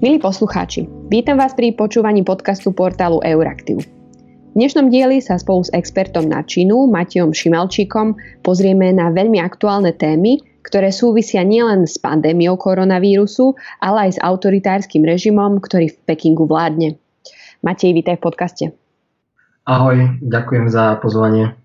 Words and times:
Milí 0.00 0.16
poslucháči, 0.16 0.88
vítam 1.12 1.36
vás 1.36 1.52
pri 1.52 1.76
počúvaní 1.76 2.24
podcastu 2.24 2.72
portálu 2.72 3.20
Euraktiv. 3.20 3.84
V 3.84 4.54
dnešnom 4.56 4.88
dieli 4.88 5.20
sa 5.20 5.36
spolu 5.36 5.60
s 5.60 5.68
expertom 5.76 6.24
na 6.24 6.40
Čínu, 6.40 6.88
Matejom 6.88 7.36
Šimalčíkom, 7.36 8.16
pozrieme 8.40 8.96
na 8.96 9.12
veľmi 9.12 9.36
aktuálne 9.44 9.92
témy, 9.92 10.40
ktoré 10.64 10.88
súvisia 10.88 11.44
nielen 11.44 11.84
s 11.84 12.00
pandémiou 12.00 12.56
koronavírusu, 12.56 13.60
ale 13.84 14.08
aj 14.08 14.10
s 14.16 14.22
autoritárskym 14.24 15.04
režimom, 15.04 15.60
ktorý 15.60 15.92
v 15.92 16.00
Pekingu 16.08 16.48
vládne. 16.48 16.96
Matej, 17.60 17.92
vítaj 17.92 18.16
v 18.16 18.24
podcaste. 18.24 18.64
Ahoj, 19.68 20.16
ďakujem 20.24 20.72
za 20.72 20.96
pozvanie. 21.04 21.59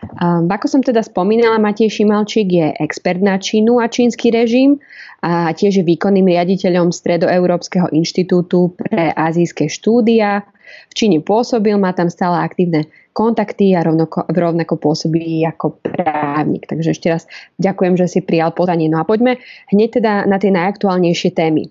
Um, 0.00 0.48
ako 0.48 0.66
som 0.66 0.80
teda 0.80 1.04
spomínala, 1.04 1.60
Matej 1.60 1.92
Šimalčík 1.92 2.48
je 2.48 2.72
expert 2.80 3.20
na 3.20 3.36
Čínu 3.36 3.84
a 3.84 3.86
čínsky 3.86 4.32
režim 4.32 4.80
a 5.20 5.52
tiež 5.52 5.80
je 5.80 5.84
výkonným 5.84 6.24
riaditeľom 6.24 6.88
Stredoeurópskeho 6.88 7.92
inštitútu 7.92 8.72
pre 8.80 9.12
azijské 9.12 9.68
štúdia. 9.68 10.48
V 10.88 10.92
Číne 10.96 11.20
pôsobil, 11.20 11.76
má 11.76 11.92
tam 11.92 12.08
stále 12.08 12.40
aktívne 12.40 12.88
kontakty 13.12 13.76
a 13.76 13.84
rovnako, 13.84 14.24
rovnako 14.32 14.80
pôsobí 14.80 15.44
ako 15.44 15.82
právnik. 15.84 16.64
Takže 16.64 16.96
ešte 16.96 17.08
raz 17.12 17.28
ďakujem, 17.60 18.00
že 18.00 18.06
si 18.08 18.20
prijal 18.24 18.56
pozvanie. 18.56 18.88
No 18.88 19.02
a 19.02 19.04
poďme 19.04 19.36
hneď 19.68 20.00
teda 20.00 20.12
na 20.24 20.40
tie 20.40 20.48
najaktuálnejšie 20.48 21.36
témy. 21.36 21.68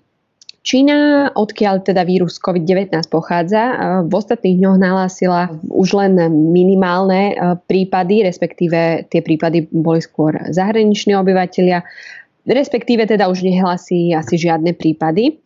Čína, 0.60 1.32
odkiaľ 1.32 1.88
teda 1.88 2.04
vírus 2.04 2.36
COVID-19 2.36 2.92
pochádza, 3.08 3.80
v 4.04 4.12
ostatných 4.12 4.60
dňoch 4.60 4.76
nahlásila 4.76 5.56
už 5.72 5.96
len 5.96 6.20
minimálne 6.52 7.32
e, 7.32 7.34
prípady, 7.64 8.28
respektíve 8.28 9.08
tie 9.08 9.20
prípady 9.24 9.64
boli 9.72 10.04
skôr 10.04 10.36
zahraniční 10.52 11.16
obyvateľia, 11.16 11.80
respektíve 12.44 13.08
teda 13.08 13.32
už 13.32 13.40
nehlasí 13.40 14.12
asi 14.12 14.36
žiadne 14.36 14.76
prípady. 14.76 15.40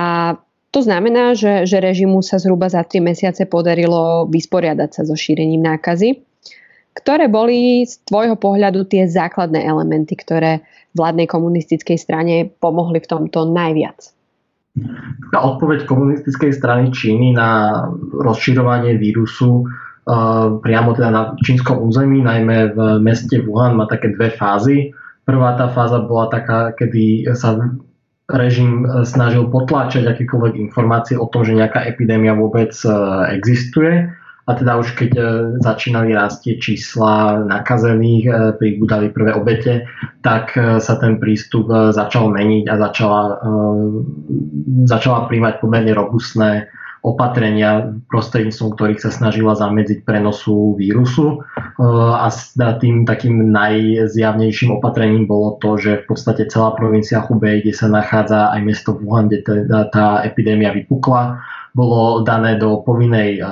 A 0.00 0.40
to 0.72 0.80
znamená, 0.80 1.36
že, 1.36 1.68
že 1.68 1.84
režimu 1.84 2.24
sa 2.24 2.40
zhruba 2.40 2.72
za 2.72 2.80
3 2.80 3.04
mesiace 3.04 3.44
podarilo 3.44 4.24
vysporiadať 4.32 4.90
sa 4.96 5.02
so 5.04 5.12
šírením 5.12 5.60
nákazy. 5.60 6.24
Ktoré 6.96 7.28
boli 7.28 7.84
z 7.84 8.00
tvojho 8.08 8.40
pohľadu 8.40 8.88
tie 8.88 9.04
základné 9.04 9.60
elementy, 9.60 10.16
ktoré 10.16 10.64
vládnej 10.96 11.28
komunistickej 11.28 12.00
strane 12.00 12.48
pomohli 12.48 13.04
v 13.04 13.10
tomto 13.12 13.44
najviac? 13.44 14.17
Tá 15.28 15.38
odpoveď 15.44 15.84
komunistickej 15.84 16.56
strany 16.56 16.88
Číny 16.94 17.36
na 17.36 17.84
rozširovanie 18.12 18.96
vírusu 18.96 19.68
priamo 20.64 20.96
teda 20.96 21.10
na 21.12 21.22
čínskom 21.36 21.84
území, 21.84 22.24
najmä 22.24 22.72
v 22.72 22.78
meste 23.04 23.44
Wuhan, 23.44 23.76
má 23.76 23.84
také 23.84 24.16
dve 24.16 24.32
fázy. 24.32 24.96
Prvá 25.28 25.52
tá 25.60 25.68
fáza 25.68 26.00
bola 26.00 26.32
taká, 26.32 26.72
kedy 26.72 27.28
sa 27.36 27.76
režim 28.28 28.88
snažil 29.04 29.48
potláčať 29.52 30.04
akékoľvek 30.08 30.56
informácie 30.56 31.16
o 31.20 31.28
tom, 31.28 31.44
že 31.44 31.56
nejaká 31.56 31.84
epidémia 31.84 32.36
vôbec 32.36 32.72
e, 32.84 32.88
existuje 33.36 34.12
a 34.48 34.56
teda 34.56 34.80
už 34.80 34.96
keď 34.96 35.12
e, 35.12 35.22
začínali 35.60 36.16
rásť 36.16 36.56
čísla 36.56 37.44
nakazených, 37.44 38.24
e, 38.24 38.32
pribudali 38.56 39.12
prvé 39.12 39.36
obete, 39.36 39.84
tak 40.24 40.56
e, 40.56 40.80
sa 40.80 40.96
ten 40.96 41.20
prístup 41.20 41.68
začal 41.92 42.32
meniť 42.32 42.64
a 42.64 42.74
začala, 42.80 43.22
začala 44.88 45.28
príjmať 45.28 45.60
pomerne 45.60 45.92
robustné 45.92 46.72
opatrenia, 47.04 47.94
prostredníctvom 48.10 48.74
ktorých 48.74 49.00
sa 49.04 49.14
snažila 49.14 49.54
zamedziť 49.54 50.02
prenosu 50.02 50.74
vírusu. 50.74 51.46
A 51.78 52.26
tým 52.82 53.06
takým 53.06 53.54
najzjavnejším 53.54 54.74
opatrením 54.74 55.30
bolo 55.30 55.62
to, 55.62 55.78
že 55.78 56.02
v 56.02 56.04
podstate 56.10 56.50
celá 56.50 56.74
provincia 56.74 57.22
Hubei, 57.22 57.62
kde 57.62 57.70
sa 57.70 57.86
nachádza 57.86 58.50
aj 58.50 58.60
mesto 58.66 58.98
Wuhan, 58.98 59.30
kde 59.30 59.46
teda 59.46 59.94
tá 59.94 60.26
epidémia 60.26 60.74
vypukla, 60.74 61.38
bolo 61.74 62.22
dané 62.24 62.56
do 62.56 62.80
povinnej 62.84 63.38
e, 63.38 63.42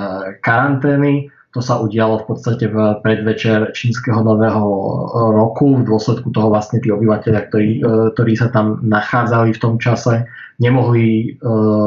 karantény. 0.41 1.29
To 1.55 1.63
sa 1.63 1.81
udialo 1.81 2.21
v 2.21 2.25
podstate 2.33 2.69
v 2.69 3.01
predvečer 3.01 3.73
čínskeho 3.73 4.21
nového 4.21 4.65
e, 4.65 4.91
roku. 5.33 5.77
V 5.81 5.87
dôsledku 5.87 6.29
toho 6.33 6.53
vlastne 6.53 6.81
tí 6.81 6.89
obyvateľia, 6.93 7.41
ktorí, 7.49 7.69
e, 7.81 7.81
ktorí 8.13 8.33
sa 8.37 8.49
tam 8.49 8.81
nachádzali 8.85 9.53
v 9.53 9.61
tom 9.61 9.75
čase, 9.77 10.25
nemohli 10.57 11.37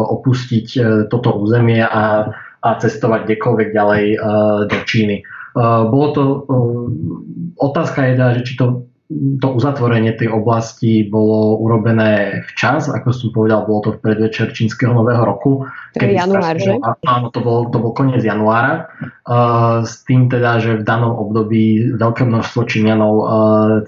opustiť 0.07 0.79
toto 1.11 1.43
územie 1.43 1.83
a, 1.83 2.31
a 2.63 2.69
cestovať 2.79 3.27
kdekoľvek 3.27 3.69
ďalej 3.75 4.05
do 4.71 4.79
Číny. 4.87 5.27
Bolo 5.59 6.07
to, 6.15 6.23
otázka 7.59 7.99
je 8.07 8.11
teda, 8.15 8.29
že 8.39 8.43
či 8.47 8.55
to 8.55 8.87
to 9.11 9.49
uzatvorenie 9.59 10.15
tej 10.15 10.31
oblasti 10.31 11.03
bolo 11.03 11.59
urobené 11.59 12.47
včas, 12.55 12.87
ako 12.87 13.11
som 13.11 13.35
povedal, 13.35 13.67
bolo 13.67 13.81
to 13.83 13.91
v 13.99 14.07
predvečer 14.07 14.55
čínskeho 14.55 14.95
nového 14.95 15.27
roku. 15.27 15.67
To 15.99 16.07
je 16.07 16.15
január, 16.15 16.55
že? 16.55 16.79
Áno, 17.11 17.35
to 17.35 17.43
bol, 17.43 17.67
to 17.75 17.83
bol 17.83 17.91
koniec 17.91 18.23
januára. 18.23 18.87
Uh, 19.27 19.83
s 19.83 20.07
tým 20.07 20.31
teda, 20.31 20.63
že 20.63 20.79
v 20.79 20.87
danom 20.87 21.19
období 21.19 21.99
veľké 21.99 22.23
množstvo 22.23 22.71
Číňanov 22.71 23.15
uh, 23.19 23.27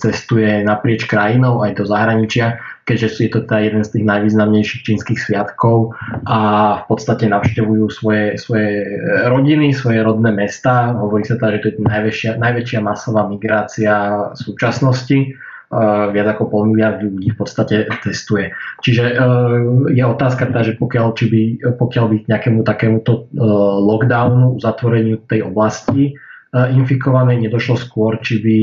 cestuje 0.03 0.67
naprieč 0.67 1.07
krajinou 1.07 1.63
aj 1.63 1.79
do 1.79 1.85
zahraničia 1.87 2.59
keďže 2.83 3.25
je 3.25 3.31
to 3.31 3.41
teda 3.47 3.59
jeden 3.63 3.83
z 3.87 3.99
tých 3.99 4.05
najvýznamnejších 4.07 4.83
čínskych 4.83 5.19
sviatkov 5.19 5.95
a 6.27 6.39
v 6.83 6.85
podstate 6.91 7.31
navštevujú 7.31 7.87
svoje, 7.91 8.35
svoje 8.39 8.85
rodiny, 9.31 9.71
svoje 9.71 10.03
rodné 10.03 10.35
mesta. 10.35 10.95
Hovorí 10.99 11.23
sa 11.23 11.39
teda, 11.39 11.57
že 11.57 11.61
to 11.63 11.69
je 11.71 11.75
najväčšia, 11.87 12.31
najväčšia 12.43 12.81
masová 12.83 13.27
migrácia 13.31 13.93
v 14.33 14.37
súčasnosti. 14.39 15.39
Uh, 15.73 16.13
viac 16.13 16.37
ako 16.37 16.53
pol 16.53 16.63
miliardy 16.69 17.09
ľudí 17.09 17.33
v 17.33 17.39
podstate 17.41 17.89
testuje. 18.05 18.53
Čiže 18.85 19.17
uh, 19.17 19.89
je 19.89 20.05
otázka 20.05 20.53
teda, 20.53 20.69
že 20.69 20.77
pokiaľ, 20.77 21.17
či 21.17 21.25
by, 21.33 21.43
pokiaľ 21.81 22.05
by 22.13 22.17
k 22.21 22.29
nejakému 22.29 22.61
takémuto 22.61 23.33
lockdownu, 23.81 24.61
uzatvoreniu 24.61 25.25
tej 25.25 25.49
oblasti 25.49 26.13
infikovanej 26.53 27.49
nedošlo 27.49 27.81
skôr, 27.81 28.21
či 28.21 28.45
by 28.45 28.59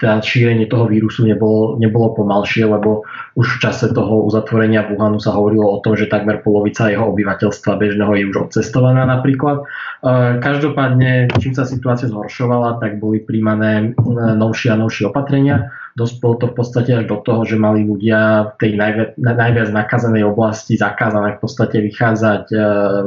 teda 0.00 0.24
šírenie 0.24 0.66
toho 0.66 0.88
vírusu 0.88 1.28
nebolo, 1.28 1.76
nebolo 1.76 2.16
pomalšie, 2.16 2.64
lebo 2.64 3.04
už 3.36 3.58
v 3.58 3.60
čase 3.68 3.92
toho 3.92 4.24
uzatvorenia 4.24 4.88
Wuhanu 4.88 5.20
sa 5.20 5.36
hovorilo 5.36 5.68
o 5.68 5.82
tom, 5.84 5.94
že 5.94 6.08
takmer 6.08 6.40
polovica 6.40 6.88
jeho 6.88 7.12
obyvateľstva 7.12 7.76
bežného 7.76 8.12
je 8.16 8.24
už 8.32 8.36
odcestovaná 8.48 9.04
napríklad. 9.04 9.62
E, 9.62 9.64
každopádne, 10.40 11.36
čím 11.36 11.52
sa 11.52 11.68
situácia 11.68 12.08
zhoršovala, 12.08 12.80
tak 12.80 12.96
boli 12.96 13.20
príjmané 13.20 13.92
e, 13.92 14.12
novšie 14.34 14.72
a 14.72 14.80
novšie 14.80 15.12
opatrenia. 15.12 15.74
Dospelo 15.94 16.40
to 16.40 16.46
v 16.50 16.56
podstate 16.58 16.90
až 16.90 17.04
do 17.06 17.22
toho, 17.22 17.46
že 17.46 17.60
mali 17.60 17.86
ľudia 17.86 18.50
v 18.50 18.54
tej 18.58 18.72
najviac, 18.74 19.10
najviac 19.20 19.68
nakazenej 19.70 20.24
oblasti 20.26 20.74
zakázané 20.74 21.36
v 21.36 21.40
podstate 21.44 21.76
vychádzať 21.84 22.44
e, 22.50 22.56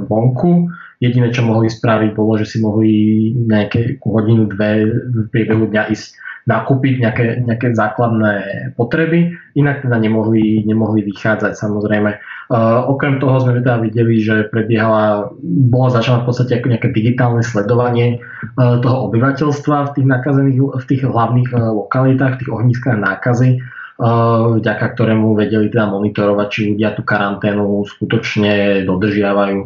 vonku. 0.05 0.71
Jediné, 0.97 1.29
čo 1.29 1.45
mohli 1.45 1.69
spraviť, 1.69 2.09
bolo, 2.17 2.41
že 2.41 2.49
si 2.49 2.57
mohli 2.57 2.89
nejaké 3.38 4.01
hodinu, 4.01 4.49
dve 4.49 4.89
v 4.89 5.29
priebehu 5.29 5.69
dňa 5.69 5.94
ísť 5.94 6.26
nakúpiť 6.47 7.03
nejaké, 7.03 7.25
nejaké 7.44 7.75
základné 7.75 8.34
potreby, 8.80 9.35
inak 9.59 9.84
teda 9.84 10.00
nemohli, 10.00 10.63
nemohli 10.63 11.03
vychádzať 11.03 11.59
samozrejme. 11.59 12.16
Uh, 12.47 12.88
okrem 12.88 13.19
toho 13.19 13.44
sme 13.44 13.59
teda 13.59 13.84
videli, 13.84 14.24
že 14.24 14.47
prebiehala, 14.47 15.28
bolo 15.44 15.91
začané 15.91 16.24
v 16.24 16.28
podstate 16.31 16.56
ako 16.56 16.72
nejaké 16.72 16.90
digitálne 16.96 17.44
sledovanie 17.44 18.24
uh, 18.24 18.80
toho 18.80 19.12
obyvateľstva 19.12 19.91
v 19.91 19.94
tých 20.00 20.07
nakazených, 20.07 20.59
v 20.63 20.86
tých 20.88 21.03
hlavných 21.03 21.52
uh, 21.52 21.75
lokalitách, 21.84 22.40
v 22.40 22.40
tých 22.40 22.53
ohniskách 22.56 22.97
nákazy 23.03 23.59
vďaka 23.97 24.94
ktorému 24.94 25.34
vedeli 25.34 25.74
teda 25.74 25.90
monitorovať, 25.90 26.47
či 26.53 26.59
ľudia 26.69 26.94
tú 26.94 27.02
karanténu 27.02 27.81
skutočne 27.81 28.85
dodržiavajú. 28.85 29.59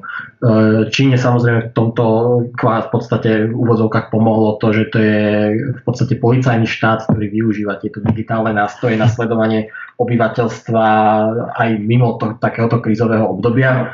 Číne 0.88 1.20
samozrejme 1.20 1.68
v 1.68 1.74
tomto 1.76 2.06
v 2.56 2.90
podstate 2.90 3.52
v 3.52 3.54
úvodzovkách 3.54 4.08
pomohlo 4.08 4.56
to, 4.64 4.72
že 4.72 4.88
to 4.88 4.98
je 5.04 5.24
v 5.76 5.82
podstate 5.84 6.16
policajný 6.16 6.64
štát, 6.64 7.12
ktorý 7.12 7.28
využíva 7.28 7.76
tieto 7.84 8.00
digitálne 8.00 8.56
nástroje 8.56 8.96
na 8.96 9.12
sledovanie 9.12 9.68
obyvateľstva 10.02 10.86
aj 11.56 11.70
mimo 11.82 12.18
to, 12.18 12.36
takéhoto 12.42 12.82
krízového 12.82 13.30
obdobia. 13.30 13.94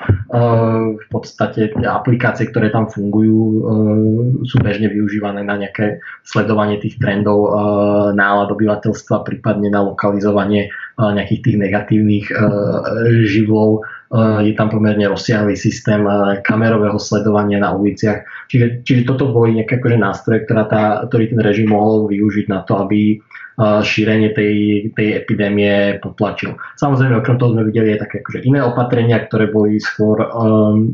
V 0.98 1.07
podstate 1.12 1.75
aplikácie, 1.83 2.48
ktoré 2.48 2.71
tam 2.71 2.88
fungujú, 2.88 3.39
sú 4.48 4.56
bežne 4.63 4.88
využívané 4.88 5.44
na 5.44 5.59
nejaké 5.59 6.00
sledovanie 6.24 6.80
tých 6.80 7.00
trendov 7.00 7.51
nálad 8.15 8.51
obyvateľstva, 8.56 9.27
prípadne 9.27 9.68
na 9.71 9.83
eh, 9.83 10.68
nejakých 10.98 11.42
tých 11.44 11.57
negatívnych 11.57 12.27
živlov. 13.27 13.83
Je 14.39 14.56
tam 14.56 14.71
pomerne 14.71 15.04
rozsiahlý 15.12 15.59
systém 15.59 16.00
kamerového 16.48 16.95
sledovania 16.95 17.59
na 17.59 17.75
uliciach. 17.75 18.24
Čiže, 18.48 18.88
čiže 18.88 19.04
toto 19.04 19.36
boli 19.36 19.59
nejaké 19.59 19.83
akože 19.83 20.00
nástroje, 20.00 20.48
ktorá 20.48 20.63
tá, 20.63 20.83
ktorý 21.12 21.36
ten 21.36 21.44
režim 21.44 21.68
mohol 21.68 22.07
využiť 22.07 22.48
na 22.48 22.63
to, 22.63 22.80
aby 22.80 23.19
šírenie 23.57 24.38
tej, 24.38 24.54
tej 24.94 25.07
epidémie 25.18 25.98
potlačil. 25.98 26.62
Samozrejme, 26.77 27.18
okrem 27.18 27.42
toho 27.42 27.57
sme 27.57 27.65
videli 27.65 27.98
aj 27.98 28.06
také 28.06 28.21
akože 28.21 28.45
iné 28.45 28.62
opatrenia, 28.62 29.18
ktoré 29.25 29.50
boli 29.50 29.81
skôr 29.81 30.21
um, 30.21 30.94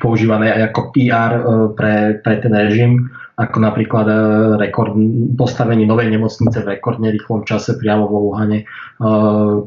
používané 0.00 0.48
aj 0.48 0.72
ako 0.72 0.80
PR 0.96 1.32
uh, 1.36 1.42
pre, 1.76 2.16
pre 2.24 2.40
ten 2.40 2.56
režim 2.56 3.12
ako 3.40 3.56
napríklad 3.56 4.06
e, 4.06 4.14
rekord, 4.60 4.92
postavenie 5.32 5.88
novej 5.88 6.12
nemocnice 6.12 6.60
v 6.60 6.76
rekordne 6.76 7.08
rýchlom 7.08 7.48
čase 7.48 7.80
priamo 7.80 8.04
vo 8.04 8.28
Wuhane, 8.28 8.60
e, 8.60 8.64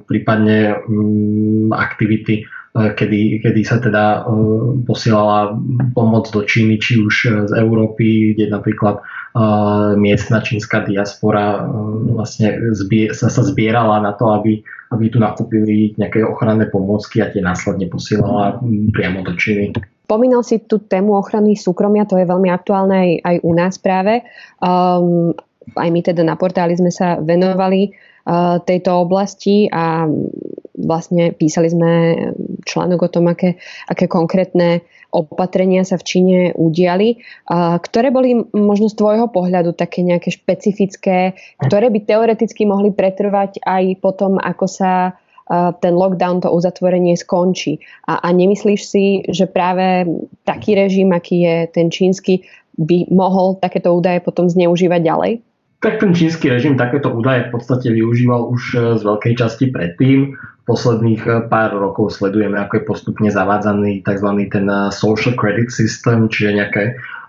prípadne 0.06 0.78
mm, 0.86 1.74
aktivity 1.74 2.46
kedy, 2.74 3.46
kedy 3.46 3.62
sa 3.62 3.78
teda 3.78 4.26
posielala 4.90 5.54
pomoc 5.94 6.34
do 6.34 6.42
Číny, 6.42 6.82
či 6.82 6.98
už 6.98 7.46
z 7.50 7.54
Európy, 7.54 8.34
kde 8.34 8.50
napríklad 8.50 9.06
miestna 9.98 10.42
čínska 10.42 10.86
diaspora 10.86 11.66
vlastne 12.14 12.54
sa, 13.14 13.30
sa 13.30 13.42
zbierala 13.46 14.02
na 14.02 14.14
to, 14.14 14.30
aby, 14.30 14.62
aby 14.94 15.06
tu 15.10 15.18
nakúpili 15.18 15.98
nejaké 15.98 16.22
ochranné 16.22 16.70
pomôcky 16.70 17.22
a 17.22 17.30
tie 17.30 17.42
následne 17.42 17.90
posielala 17.90 18.62
priamo 18.94 19.26
do 19.26 19.34
Číny. 19.34 19.74
Spomínal 20.04 20.46
si 20.46 20.62
tú 20.62 20.84
tému 20.84 21.18
ochrany 21.18 21.58
súkromia, 21.58 22.06
to 22.06 22.20
je 22.20 22.30
veľmi 22.30 22.52
aktuálne 22.52 22.94
aj, 22.94 23.12
aj 23.24 23.36
u 23.42 23.52
nás 23.56 23.74
práve. 23.80 24.22
Um, 24.62 25.34
aj 25.80 25.90
my 25.90 26.02
teda 26.04 26.22
na 26.28 26.36
portáli 26.36 26.76
sme 26.76 26.92
sa 26.92 27.18
venovali 27.18 27.90
uh, 28.28 28.60
tejto 28.62 29.00
oblasti 29.00 29.66
a 29.72 30.06
vlastne 30.76 31.32
písali 31.32 31.72
sme 31.72 31.92
článok 32.66 33.00
o 33.06 33.10
tom, 33.12 33.30
aké, 33.30 33.60
aké 33.88 34.08
konkrétne 34.08 34.82
opatrenia 35.14 35.86
sa 35.86 36.02
v 36.02 36.08
Číne 36.10 36.40
udiali, 36.58 37.22
ktoré 37.54 38.10
boli 38.10 38.34
možno 38.50 38.90
z 38.90 38.98
tvojho 38.98 39.30
pohľadu 39.30 39.78
také 39.78 40.02
nejaké 40.02 40.34
špecifické, 40.34 41.38
ktoré 41.62 41.94
by 41.94 42.02
teoreticky 42.02 42.66
mohli 42.66 42.90
pretrvať 42.90 43.62
aj 43.62 44.02
potom, 44.02 44.42
ako 44.42 44.66
sa 44.66 45.14
ten 45.54 45.94
lockdown, 45.94 46.42
to 46.42 46.50
uzatvorenie 46.50 47.14
skončí. 47.14 47.78
A, 48.10 48.26
a 48.26 48.28
nemyslíš 48.34 48.82
si, 48.82 49.06
že 49.30 49.46
práve 49.46 50.08
taký 50.48 50.74
režim, 50.74 51.14
aký 51.14 51.46
je 51.46 51.58
ten 51.70 51.94
čínsky, 51.94 52.48
by 52.74 53.06
mohol 53.14 53.62
takéto 53.62 53.94
údaje 53.94 54.18
potom 54.24 54.50
zneužívať 54.50 55.02
ďalej? 55.04 55.32
Tak 55.84 56.00
ten 56.00 56.16
čínsky 56.16 56.48
režim 56.48 56.80
takéto 56.80 57.12
údaje 57.12 57.52
v 57.52 57.60
podstate 57.60 57.92
využíval 57.92 58.48
už 58.48 58.62
e, 58.72 58.76
z 58.96 59.02
veľkej 59.04 59.34
časti 59.36 59.68
predtým. 59.68 60.32
Posledných 60.64 61.22
e, 61.28 61.32
pár 61.52 61.76
rokov 61.76 62.16
sledujeme, 62.16 62.56
ako 62.56 62.80
je 62.80 62.88
postupne 62.88 63.28
zavádzaný 63.28 64.00
tzv. 64.08 64.48
ten 64.48 64.64
e, 64.64 64.96
social 64.96 65.36
credit 65.36 65.76
system, 65.76 66.32
čiže 66.32 66.56
nejaké 66.56 66.84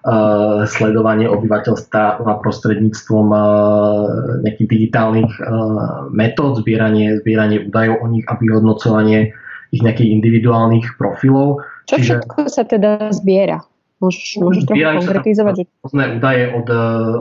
uh, 0.06 0.62
sledovanie 0.68 1.26
obyvateľstva 1.26 2.22
prostredníctvom 2.22 3.26
uh, 3.32 3.42
nejakých 4.44 4.68
digitálnych 4.68 5.32
uh, 5.40 6.06
metód, 6.12 6.60
zbieranie, 6.60 7.18
zbieranie 7.24 7.64
údajov 7.66 8.04
o 8.04 8.06
nich 8.06 8.24
a 8.28 8.36
vyhodnocovanie 8.36 9.32
ich 9.74 9.82
nejakých 9.82 10.14
individuálnych 10.14 10.94
profilov. 11.00 11.64
Čo 11.90 11.98
Čiže... 11.98 12.12
všetko 12.22 12.38
sa 12.46 12.62
teda 12.62 13.10
zbiera? 13.10 13.64
Môžeš, 14.02 14.42
môžeš 14.42 14.62
trochu 14.66 14.84
konkretizovať? 14.84 15.54
Že... 15.54 15.64
Rôzne 15.86 16.04
údaje 16.18 16.44
od, 16.50 16.66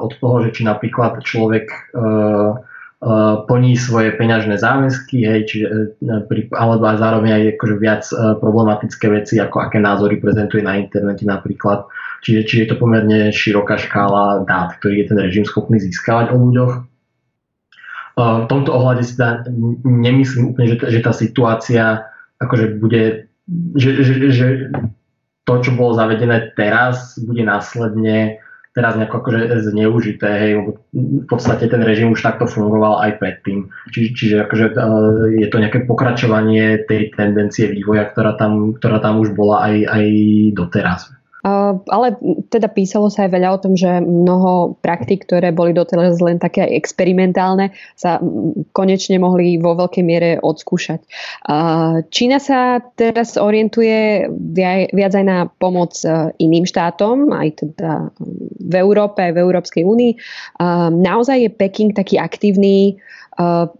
od 0.03 0.11
toho, 0.17 0.35
že 0.43 0.49
či 0.57 0.61
napríklad 0.65 1.21
človek 1.21 1.69
uh, 1.93 2.57
uh, 2.57 3.45
plní 3.45 3.77
svoje 3.77 4.09
peňažné 4.17 4.57
záväzky, 4.57 5.21
hej, 5.21 5.41
čiže, 5.47 5.67
uh, 6.01 6.25
alebo 6.57 6.83
aj 6.89 6.97
zároveň 6.97 7.29
aj 7.29 7.43
akože 7.55 7.75
viac 7.77 8.03
uh, 8.09 8.35
problematické 8.41 9.05
veci, 9.13 9.37
ako 9.37 9.69
aké 9.69 9.77
názory 9.77 10.17
prezentuje 10.17 10.65
na 10.65 10.81
internete 10.81 11.23
napríklad. 11.29 11.85
Čiže, 12.25 12.41
čiže 12.49 12.61
je 12.65 12.69
to 12.73 12.81
pomerne 12.81 13.29
široká 13.29 13.77
škála 13.77 14.41
dát, 14.49 14.73
ktorý 14.81 15.05
je 15.05 15.07
ten 15.13 15.19
režim 15.21 15.45
schopný 15.45 15.77
získavať 15.77 16.33
o 16.33 16.41
ľuďoch. 16.41 16.73
Uh, 18.17 18.43
v 18.43 18.49
tomto 18.49 18.73
ohľade 18.73 19.05
si 19.05 19.13
dá, 19.13 19.45
nemyslím 19.85 20.57
úplne, 20.57 20.73
že, 20.73 20.77
že 20.89 20.99
tá 21.05 21.13
situácia 21.13 22.09
akože 22.41 22.81
bude, 22.81 23.29
že, 23.77 24.03
že, 24.03 24.13
že 24.33 24.47
to, 25.43 25.53
čo 25.59 25.71
bolo 25.75 25.95
zavedené 25.95 26.55
teraz, 26.55 27.19
bude 27.19 27.43
následne 27.43 28.39
teraz 28.73 28.97
nejako 28.97 29.21
akože 29.21 29.69
zneužité, 29.69 30.29
hej, 30.41 30.51
lebo 30.57 30.69
v 30.97 31.25
podstate 31.29 31.69
ten 31.69 31.85
režim 31.85 32.09
už 32.09 32.25
takto 32.25 32.49
fungoval 32.49 33.05
aj 33.05 33.21
predtým. 33.21 33.69
Čiže, 33.93 34.09
čiže 34.17 34.35
akože 34.49 34.65
e, 34.65 34.77
je 35.45 35.47
to 35.53 35.61
nejaké 35.61 35.85
pokračovanie 35.85 36.81
tej 36.89 37.13
tendencie 37.13 37.69
vývoja, 37.69 38.09
ktorá 38.09 38.33
tam, 38.33 38.73
ktorá 38.73 38.97
tam 38.97 39.21
už 39.21 39.37
bola 39.37 39.69
aj, 39.69 39.75
aj 39.93 40.05
doteraz. 40.57 41.13
Ale 41.43 42.15
teda 42.47 42.71
písalo 42.71 43.11
sa 43.11 43.27
aj 43.27 43.31
veľa 43.35 43.49
o 43.51 43.59
tom, 43.59 43.75
že 43.75 43.99
mnoho 43.99 44.79
praktík, 44.79 45.27
ktoré 45.27 45.51
boli 45.51 45.75
doteraz 45.75 46.23
len 46.23 46.39
také 46.39 46.63
experimentálne, 46.71 47.75
sa 47.99 48.23
konečne 48.71 49.19
mohli 49.19 49.59
vo 49.59 49.75
veľkej 49.75 50.03
miere 50.07 50.39
odskúšať. 50.39 51.03
Čína 52.07 52.39
sa 52.39 52.79
teraz 52.95 53.35
orientuje 53.35 54.23
viac 54.95 55.13
aj 55.19 55.25
na 55.27 55.51
pomoc 55.51 55.99
e, 56.07 56.31
iným 56.39 56.63
štátom, 56.63 57.35
aj 57.35 57.59
teda 57.59 58.07
v 58.63 58.73
Európe, 58.79 59.19
aj 59.19 59.35
v 59.35 59.41
Európskej 59.43 59.83
únii. 59.83 60.11
Naozaj 60.95 61.37
je 61.43 61.49
Peking 61.51 61.91
taký 61.91 62.15
aktívny, 62.23 62.95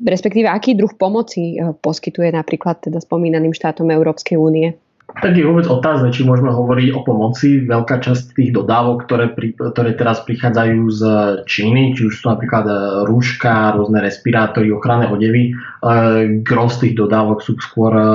respektíve 0.04 0.52
aký 0.52 0.76
druh 0.76 0.92
pomoci 1.00 1.56
poskytuje 1.80 2.36
napríklad 2.36 2.84
teda 2.84 3.00
spomínaným 3.00 3.56
štátom 3.56 3.88
Európskej 3.88 4.36
únie? 4.36 4.83
Tak 5.22 5.38
je 5.38 5.46
vôbec 5.46 5.70
otázne, 5.70 6.10
či 6.10 6.26
môžeme 6.26 6.50
hovoriť 6.50 6.90
o 6.98 7.06
pomoci. 7.06 7.62
Veľká 7.70 8.02
časť 8.02 8.34
tých 8.34 8.50
dodávok, 8.50 9.06
ktoré, 9.06 9.30
pri, 9.30 9.54
ktoré 9.54 9.94
teraz 9.94 10.26
prichádzajú 10.26 10.80
z 10.90 11.02
Číny, 11.46 11.94
či 11.94 12.10
už 12.10 12.14
sú 12.18 12.34
napríklad 12.34 12.66
e, 12.66 12.74
rúška, 13.06 13.78
rôzne 13.78 14.02
respirátory, 14.02 14.74
ochranné 14.74 15.14
odevy, 15.14 15.52
e, 15.52 16.42
gros 16.42 16.82
tých 16.82 16.98
dodávok 16.98 17.46
sú 17.46 17.54
skôr 17.62 17.94
e, 17.94 18.06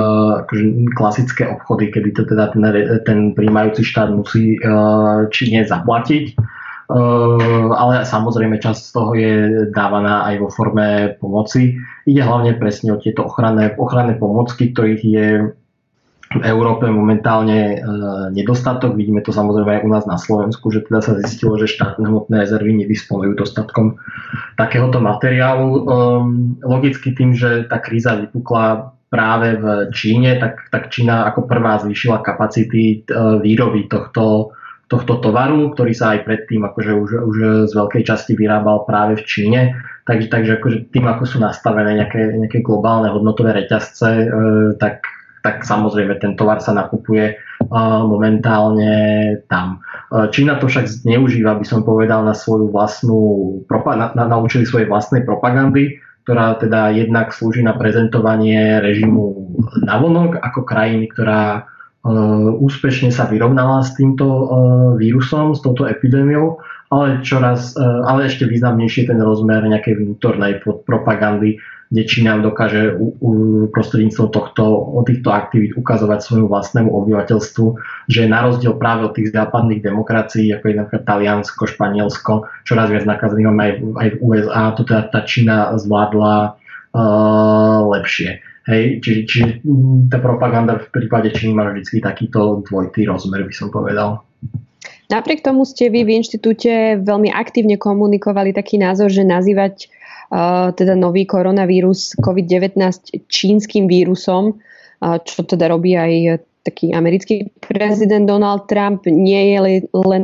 akože 0.43 0.63
klasické 0.91 1.47
obchody, 1.47 1.87
kedy 1.87 2.09
to 2.11 2.23
teda 2.27 2.51
ten, 2.51 2.63
ten 3.07 3.19
príjmajúci 3.31 3.81
štát 3.87 4.11
musí 4.11 4.59
e, 4.59 4.59
Číne 5.31 5.63
zaplatiť. 5.63 6.35
Uh, 6.89 7.69
ale 7.77 8.01
samozrejme 8.01 8.57
časť 8.57 8.81
z 8.81 8.91
toho 8.97 9.11
je 9.13 9.33
dávaná 9.69 10.25
aj 10.25 10.41
vo 10.41 10.49
forme 10.49 11.13
pomoci. 11.21 11.77
Ide 12.09 12.25
hlavne 12.25 12.57
presne 12.57 12.97
o 12.97 13.01
tieto 13.01 13.29
ochranné, 13.29 13.77
ochranné 13.77 14.17
pomocky, 14.17 14.73
ktorých 14.73 15.03
je 15.05 15.27
v 16.29 16.45
Európe 16.45 16.85
momentálne 16.85 17.59
e, 17.73 17.77
nedostatok. 18.29 18.93
Vidíme 18.93 19.25
to 19.25 19.33
samozrejme 19.33 19.81
aj 19.81 19.81
u 19.81 19.89
nás 19.89 20.05
na 20.05 20.21
Slovensku, 20.21 20.69
že 20.69 20.85
teda 20.85 21.01
sa 21.01 21.17
zistilo, 21.17 21.57
že 21.57 21.65
štátne 21.65 22.05
hmotné 22.05 22.45
rezervy 22.45 22.85
nedisponujú 22.85 23.33
dostatkom 23.33 23.97
takéhoto 24.53 25.01
materiálu. 25.01 25.69
E, 25.73 25.81
logicky 26.61 27.17
tým, 27.17 27.33
že 27.33 27.65
tá 27.65 27.81
kríza 27.81 28.13
vypukla 28.13 28.93
práve 29.09 29.57
v 29.57 29.89
Číne, 29.89 30.37
tak, 30.37 30.69
tak 30.69 30.93
Čína 30.93 31.25
ako 31.33 31.49
prvá 31.49 31.81
zvýšila 31.81 32.21
kapacity 32.21 33.01
e, 33.01 33.17
výroby 33.41 33.89
tohto, 33.89 34.53
tohto 34.85 35.17
tovaru, 35.17 35.73
ktorý 35.73 35.97
sa 35.97 36.13
aj 36.13 36.29
predtým 36.29 36.61
akože 36.61 36.91
už, 36.93 37.09
už 37.25 37.37
z 37.65 37.73
veľkej 37.73 38.05
časti 38.05 38.37
vyrábal 38.37 38.85
práve 38.85 39.17
v 39.17 39.25
Číne. 39.25 39.61
Takže, 40.05 40.29
takže 40.29 40.61
akože 40.61 40.77
tým, 40.93 41.09
ako 41.09 41.25
sú 41.25 41.37
nastavené 41.41 42.05
nejaké, 42.05 42.37
nejaké 42.37 42.61
globálne 42.61 43.09
hodnotové 43.09 43.65
reťazce, 43.65 44.09
e, 44.13 44.25
tak 44.77 45.01
tak 45.43 45.63
samozrejme 45.63 46.19
ten 46.19 46.35
tovar 46.35 46.59
sa 46.59 46.75
nakupuje 46.75 47.39
momentálne 48.05 48.93
tam. 49.47 49.83
Čína 50.09 50.57
to 50.57 50.67
však 50.67 50.89
zneužíva, 50.89 51.59
by 51.59 51.65
som 51.67 51.85
povedal, 51.85 52.25
na 52.25 52.33
svoju 52.33 52.73
vlastnú, 52.73 53.21
na, 53.69 54.11
na, 54.15 54.23
naučili 54.25 54.65
svojej 54.65 54.89
vlastnej 54.89 55.21
propagandy, 55.21 56.01
ktorá 56.25 56.57
teda 56.57 56.93
jednak 56.93 57.33
slúži 57.33 57.61
na 57.61 57.77
prezentovanie 57.77 58.81
režimu 58.81 59.53
navonok 59.85 60.37
ako 60.41 60.61
krajiny, 60.65 61.09
ktorá 61.09 61.65
úspešne 62.63 63.11
sa 63.11 63.27
vyrovnala 63.27 63.83
s 63.83 63.91
týmto 63.99 64.25
vírusom, 64.95 65.51
s 65.51 65.59
touto 65.59 65.83
epidémiou, 65.83 66.57
ale 66.89 67.19
čoraz, 67.21 67.75
ale 67.77 68.31
ešte 68.31 68.47
významnejšie 68.47 69.11
ten 69.11 69.19
rozmer 69.19 69.61
nejakej 69.67 69.99
vnútornej 69.99 70.63
propagandy, 70.63 71.59
kde 71.89 72.03
Čína 72.05 72.37
dokáže 72.37 72.93
u, 72.93 73.17
u, 73.17 73.29
prostredníctvom 73.73 74.29
tohto, 74.29 74.63
týchto 75.09 75.33
aktivít 75.33 75.73
ukazovať 75.73 76.21
svojmu 76.21 76.47
vlastnému 76.47 76.89
obyvateľstvu, 76.93 77.65
že 78.05 78.29
na 78.29 78.45
rozdiel 78.45 78.77
práve 78.77 79.09
od 79.09 79.17
tých 79.17 79.33
západných 79.33 79.81
demokracií, 79.81 80.53
ako 80.53 80.65
je 80.69 80.75
napríklad 80.77 81.03
Taliansko, 81.09 81.65
Španielsko, 81.65 82.45
čoraz 82.61 82.93
viac 82.93 83.09
nakazených 83.09 83.49
aj, 83.49 83.71
aj 83.81 84.07
v 84.13 84.17
USA, 84.21 84.61
to 84.77 84.85
teda 84.85 85.09
tá 85.09 85.19
Čína 85.25 85.73
zvládla 85.81 86.61
uh, 86.93 87.81
lepšie. 87.89 88.45
Hej, 88.69 89.01
čiže, 89.01 89.21
čiže 89.25 89.45
tá 90.13 90.21
propaganda 90.21 90.77
v 90.77 90.93
prípade 90.93 91.33
Číny 91.33 91.57
má 91.57 91.73
vždy 91.73 92.05
takýto 92.05 92.61
dvojitý 92.69 93.09
rozmer, 93.09 93.41
by 93.49 93.53
som 93.57 93.73
povedal. 93.73 94.28
Napriek 95.09 95.41
tomu 95.41 95.65
ste 95.65 95.89
vy 95.89 96.05
v 96.05 96.21
inštitúte 96.21 97.01
veľmi 97.01 97.33
aktívne 97.33 97.81
komunikovali 97.81 98.53
taký 98.53 98.77
názor, 98.77 99.09
že 99.09 99.25
nazývať 99.25 99.89
teda 100.77 100.93
nový 100.93 101.25
koronavírus 101.25 102.13
COVID-19 102.21 102.77
čínskym 103.25 103.89
vírusom, 103.89 104.61
čo 105.01 105.41
teda 105.41 105.73
robí 105.73 105.97
aj 105.97 106.45
taký 106.61 106.93
americký 106.93 107.49
prezident 107.65 108.29
Donald 108.29 108.69
Trump, 108.69 109.09
nie 109.09 109.57
je 109.57 109.89
len 109.89 110.23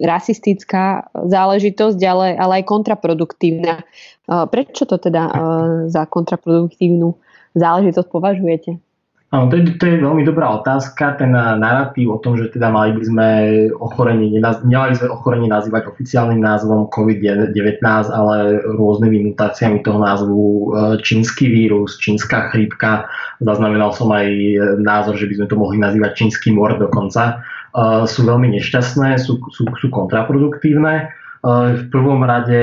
rasistická 0.00 1.12
záležitosť, 1.12 2.00
ale, 2.08 2.32
ale 2.32 2.62
aj 2.62 2.64
kontraproduktívna. 2.64 3.84
Prečo 4.24 4.88
to 4.88 4.96
teda 4.96 5.28
za 5.92 6.08
kontraproduktívnu 6.08 7.12
záležitosť 7.52 8.08
považujete? 8.08 8.80
Áno, 9.32 9.48
to 9.48 9.56
je, 9.56 9.80
to 9.80 9.88
je 9.88 10.04
veľmi 10.04 10.28
dobrá 10.28 10.60
otázka. 10.60 11.16
Ten 11.16 11.32
narratív 11.32 12.12
o 12.12 12.20
tom, 12.20 12.36
že 12.36 12.52
teda 12.52 12.68
mali 12.68 12.92
by 12.92 13.00
sme 13.00 13.28
ochorenie, 13.80 14.28
nemali 14.36 14.92
sme 14.92 15.08
ochorenie 15.08 15.48
nazývať 15.48 15.88
oficiálnym 15.88 16.36
názvom 16.36 16.92
COVID-19, 16.92 17.80
ale 18.12 18.60
rôznymi 18.76 19.32
mutáciami 19.32 19.80
toho 19.80 20.04
názvu 20.04 20.36
e, 20.44 20.64
čínsky 21.00 21.48
vírus, 21.48 21.96
čínska 21.96 22.52
chrípka. 22.52 23.08
Zaznamenal 23.40 23.96
som 23.96 24.12
aj 24.12 24.28
názor, 24.84 25.16
že 25.16 25.24
by 25.24 25.40
sme 25.40 25.46
to 25.48 25.56
mohli 25.56 25.80
nazývať 25.80 26.12
čínsky 26.12 26.52
mor 26.52 26.76
dokonca. 26.76 27.40
E, 27.72 28.04
sú 28.04 28.28
veľmi 28.28 28.52
nešťastné, 28.60 29.16
sú, 29.16 29.40
sú, 29.48 29.64
sú 29.64 29.88
kontraproduktívne. 29.88 30.94
E, 31.00 31.04
v 31.80 31.84
prvom 31.88 32.20
rade 32.20 32.60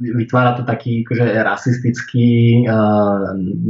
vytvára 0.00 0.56
to 0.56 0.64
taký 0.64 1.04
akože, 1.04 1.28
rasistický 1.44 2.64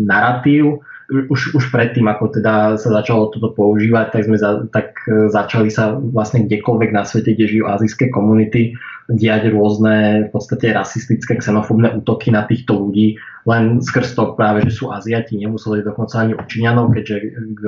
narratív, 0.06 0.78
už, 1.10 1.52
už 1.52 1.64
predtým, 1.68 2.08
ako 2.08 2.40
teda 2.40 2.80
sa 2.80 2.88
začalo 2.88 3.28
toto 3.28 3.52
používať, 3.52 4.16
tak 4.16 4.22
sme 4.24 4.40
za, 4.40 4.64
tak 4.72 4.96
e, 5.04 5.28
začali 5.28 5.68
sa 5.68 5.92
vlastne 6.00 6.48
kdekoľvek 6.48 6.90
na 6.96 7.04
svete, 7.04 7.36
kde 7.36 7.44
žijú 7.44 7.64
azijské 7.68 8.08
komunity, 8.08 8.72
diať 9.04 9.52
rôzne 9.52 10.28
v 10.28 10.30
podstate 10.32 10.72
rasistické, 10.72 11.36
xenofóbne 11.36 11.92
útoky 12.00 12.32
na 12.32 12.48
týchto 12.48 12.80
ľudí, 12.80 13.20
len 13.44 13.84
skrz 13.84 14.16
to 14.16 14.32
práve, 14.32 14.64
že 14.64 14.80
sú 14.80 14.88
Aziati, 14.88 15.36
nemuseli 15.36 15.84
dokonca 15.84 16.24
ani 16.24 16.32
Číňanov, 16.32 16.88
keďže 16.96 17.16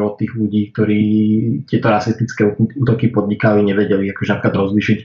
od 0.00 0.16
tých 0.16 0.32
ľudí, 0.32 0.72
ktorí 0.72 1.02
tieto 1.68 1.92
rasistické 1.92 2.56
útoky 2.56 3.12
podnikali, 3.12 3.60
nevedeli 3.60 4.08
akože 4.16 4.32
napríklad 4.32 4.56
rozlišiť 4.56 4.98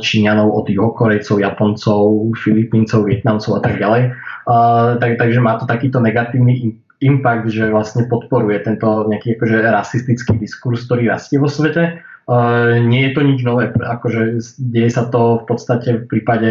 Číňanov 0.00 0.48
od 0.56 0.64
tých 0.64 0.80
Korejcov, 0.80 1.36
Japoncov, 1.36 2.32
Filipíncov, 2.40 3.04
Vietnamcov 3.04 3.60
a 3.60 3.60
tak 3.60 3.76
ďalej. 3.76 4.16
Uh, 4.48 4.96
tak, 4.96 5.20
takže 5.20 5.44
má 5.44 5.60
to 5.60 5.68
takýto 5.68 6.00
negatívny 6.00 6.80
impact, 7.00 7.50
že 7.50 7.70
vlastne 7.70 8.06
podporuje 8.10 8.58
tento 8.62 9.06
nejaký 9.06 9.38
akože 9.38 9.56
rasistický 9.62 10.34
diskurs, 10.38 10.86
ktorý 10.86 11.10
rastie 11.14 11.38
vo 11.38 11.46
svete. 11.46 12.02
Uh, 12.28 12.76
nie 12.84 13.08
je 13.08 13.16
to 13.16 13.24
nič 13.24 13.40
nové, 13.40 13.72
akože 13.72 14.36
deje 14.60 14.90
sa 14.92 15.08
to 15.08 15.40
v 15.40 15.44
podstate 15.48 16.04
v 16.04 16.04
prípade 16.12 16.50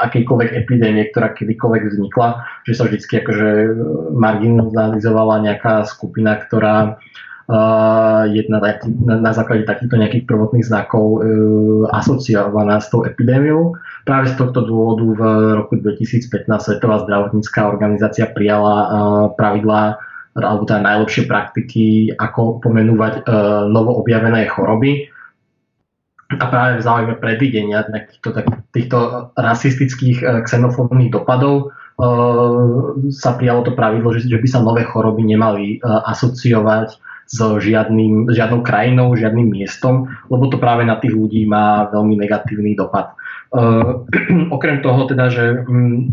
akejkoľvek 0.00 0.50
epidémie, 0.56 1.12
ktorá 1.12 1.36
kedykoľvek 1.36 1.82
vznikla, 1.92 2.28
že 2.64 2.72
sa 2.72 2.88
vždy 2.88 3.20
akože 3.20 3.48
marginalizovala 4.16 5.44
nejaká 5.44 5.84
skupina, 5.84 6.40
ktorá 6.40 6.96
uh, 6.96 7.22
je 8.32 8.42
na, 8.48 8.58
na, 9.04 9.14
na 9.20 9.32
základe 9.34 9.68
takýchto 9.68 10.00
nejakých 10.00 10.24
prvotných 10.24 10.64
znakov 10.64 11.20
uh, 11.20 11.20
asociovaná 11.92 12.80
s 12.80 12.88
tou 12.88 13.04
epidémiou. 13.04 13.76
Práve 14.08 14.32
z 14.32 14.40
tohto 14.40 14.64
dôvodu 14.64 15.04
v 15.04 15.20
roku 15.60 15.74
2015 15.76 16.48
Svetová 16.48 17.04
zdravotnícká 17.04 17.68
organizácia 17.68 18.30
prijala 18.30 18.76
uh, 18.76 18.88
pravidlá 19.36 20.00
alebo 20.32 20.64
teda 20.64 20.80
najlepšie 20.80 21.28
praktiky, 21.28 22.16
ako 22.16 22.64
pomenúvať 22.64 23.20
uh, 23.20 23.68
novo 23.68 24.00
objavené 24.00 24.48
choroby. 24.48 25.12
A 26.32 26.44
práve 26.48 26.80
v 26.80 26.86
záujme 26.88 27.14
predvidenia 27.20 27.84
týchto, 27.84 28.32
týchto 28.72 28.98
rasistických 29.36 30.48
xenofóbnych 30.48 31.12
dopadov 31.12 31.76
sa 33.12 33.36
prijalo 33.36 33.68
to 33.68 33.76
pravidlo, 33.76 34.16
že, 34.16 34.24
že 34.24 34.40
by 34.40 34.48
sa 34.48 34.64
nové 34.64 34.80
choroby 34.88 35.28
nemali 35.28 35.76
asociovať 35.84 36.96
so 37.32 37.56
žiadnym, 37.56 38.28
žiadnou 38.28 38.60
krajinou, 38.60 39.16
žiadnym 39.16 39.48
miestom, 39.48 40.12
lebo 40.28 40.52
to 40.52 40.60
práve 40.60 40.84
na 40.84 41.00
tých 41.00 41.16
ľudí 41.16 41.48
má 41.48 41.88
veľmi 41.88 42.20
negatívny 42.20 42.76
dopad. 42.76 43.16
Uh, 43.48 44.04
okrem 44.56 44.84
toho 44.84 45.08
teda, 45.08 45.32
že 45.32 45.64
um, 45.64 46.12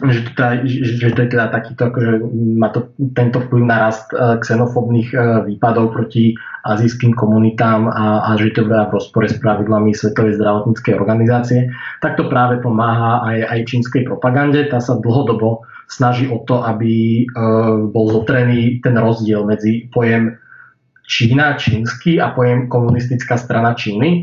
že, 0.00 0.32
teda, 0.32 0.64
že 0.64 1.12
teda 1.12 1.52
takýto, 1.52 1.92
akože 1.92 2.24
má 2.56 2.72
to 2.72 2.88
tento 3.12 3.42
vplyv 3.44 3.68
na 3.68 3.90
rast 3.90 4.08
uh, 4.16 4.40
xenofobných 4.40 5.12
uh, 5.12 5.44
výpadov 5.44 5.92
proti 5.92 6.32
azijským 6.64 7.12
komunitám 7.12 7.84
a, 7.88 8.32
a 8.32 8.36
že 8.40 8.52
to 8.56 8.64
je 8.64 8.68
v 8.68 8.94
rozpore 8.96 9.28
s 9.28 9.36
pravidlami 9.36 9.92
Svetovej 9.92 10.40
zdravotníckej 10.40 10.96
organizácie, 10.96 11.68
tak 12.00 12.16
to 12.16 12.32
práve 12.32 12.64
pomáha 12.64 13.24
aj, 13.28 13.38
aj 13.48 13.60
čínskej 13.68 14.02
propagande. 14.08 14.68
Tá 14.72 14.80
sa 14.80 14.96
dlhodobo 14.96 15.68
snaží 15.88 16.28
o 16.28 16.44
to, 16.44 16.62
aby 16.62 17.24
bol 17.90 18.06
zotrený 18.12 18.78
ten 18.84 18.94
rozdiel 18.94 19.42
medzi 19.42 19.90
pojem 19.90 20.38
Čína, 21.10 21.58
čínsky 21.58 22.22
a 22.22 22.30
pojem 22.30 22.70
komunistická 22.70 23.34
strana 23.34 23.74
Číny. 23.74 24.22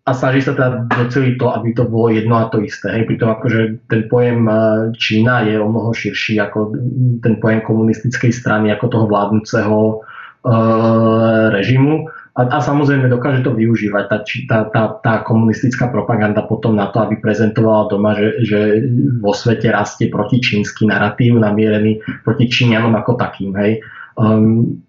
A 0.00 0.10
snaží 0.16 0.40
sa 0.40 0.56
teda 0.56 0.88
doceliť 0.88 1.36
to, 1.36 1.46
aby 1.52 1.68
to 1.76 1.84
bolo 1.84 2.08
jedno 2.08 2.40
a 2.40 2.48
to 2.48 2.64
isté. 2.64 2.88
Hej, 2.88 3.04
pritom 3.04 3.36
akože 3.36 3.84
ten 3.84 4.08
pojem 4.08 4.48
Čína 4.96 5.44
je 5.44 5.60
o 5.60 5.68
mnoho 5.68 5.92
širší 5.92 6.40
ako 6.40 6.72
ten 7.20 7.36
pojem 7.36 7.60
komunistickej 7.60 8.32
strany, 8.32 8.72
ako 8.72 8.86
toho 8.88 9.06
vládnúceho 9.06 10.00
uh, 10.00 11.52
režimu. 11.52 12.08
A, 12.40 12.40
a 12.48 12.58
samozrejme 12.64 13.12
dokáže 13.12 13.44
to 13.44 13.52
využívať 13.52 14.04
tá, 14.08 14.18
tá, 14.24 14.58
tá, 14.72 14.82
tá 15.04 15.14
komunistická 15.28 15.92
propaganda 15.92 16.46
potom 16.48 16.72
na 16.72 16.88
to, 16.88 17.04
aby 17.04 17.20
prezentovala 17.20 17.92
doma, 17.92 18.16
že, 18.16 18.28
že 18.48 18.58
vo 19.20 19.36
svete 19.36 19.68
rastie 19.68 20.08
protičínsky 20.08 20.88
narratív 20.88 21.36
namierený 21.36 22.00
proti 22.24 22.48
Číňanom 22.48 22.96
ako 22.96 23.20
takým. 23.20 23.52
Hej. 23.60 23.84
Um, 24.16 24.80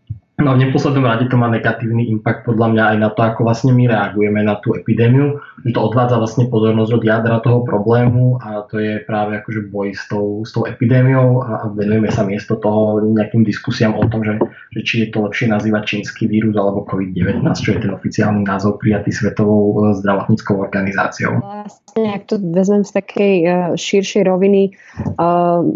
No 0.42 0.58
v 0.58 0.66
neposlednom 0.66 1.06
rade 1.06 1.30
to 1.30 1.38
má 1.38 1.54
negatívny 1.54 2.10
impact 2.10 2.50
podľa 2.50 2.74
mňa 2.74 2.84
aj 2.84 2.98
na 2.98 3.10
to, 3.14 3.22
ako 3.22 3.46
vlastne 3.46 3.78
my 3.78 3.86
reagujeme 3.86 4.42
na 4.42 4.58
tú 4.58 4.74
epidémiu, 4.74 5.38
že 5.62 5.70
to 5.70 5.80
odvádza 5.86 6.18
vlastne 6.18 6.50
pozornosť 6.50 6.92
od 6.98 7.04
jadra 7.06 7.38
toho 7.46 7.62
problému 7.62 8.42
a 8.42 8.66
to 8.66 8.82
je 8.82 9.06
práve 9.06 9.38
akože 9.38 9.70
boj 9.70 9.94
s 9.94 10.10
tou, 10.10 10.42
s 10.42 10.50
tou 10.50 10.66
epidémiou 10.66 11.46
a 11.46 11.70
venujeme 11.70 12.10
sa 12.10 12.26
miesto 12.26 12.58
toho 12.58 13.06
nejakým 13.06 13.46
diskusiám 13.46 13.94
o 13.94 14.04
tom, 14.10 14.26
že, 14.26 14.42
že 14.72 14.82
či 14.88 14.96
je 15.04 15.08
to 15.12 15.28
lepšie 15.28 15.52
nazývať 15.52 15.84
čínsky 16.00 16.32
vírus 16.32 16.56
alebo 16.56 16.88
COVID-19, 16.88 17.44
čo 17.60 17.76
je 17.76 17.80
ten 17.84 17.92
oficiálny 17.92 18.48
názov 18.48 18.80
prijatý 18.80 19.12
Svetovou 19.12 19.92
e, 19.92 20.00
zdravotníckou 20.00 20.56
organizáciou. 20.56 21.44
Vlastne, 21.44 22.08
ak 22.08 22.24
to 22.32 22.40
vezmem 22.40 22.88
z 22.88 22.92
takej 22.96 23.36
uh, 23.44 23.54
širšej 23.76 24.24
roviny, 24.24 24.72
uh, 25.20 25.68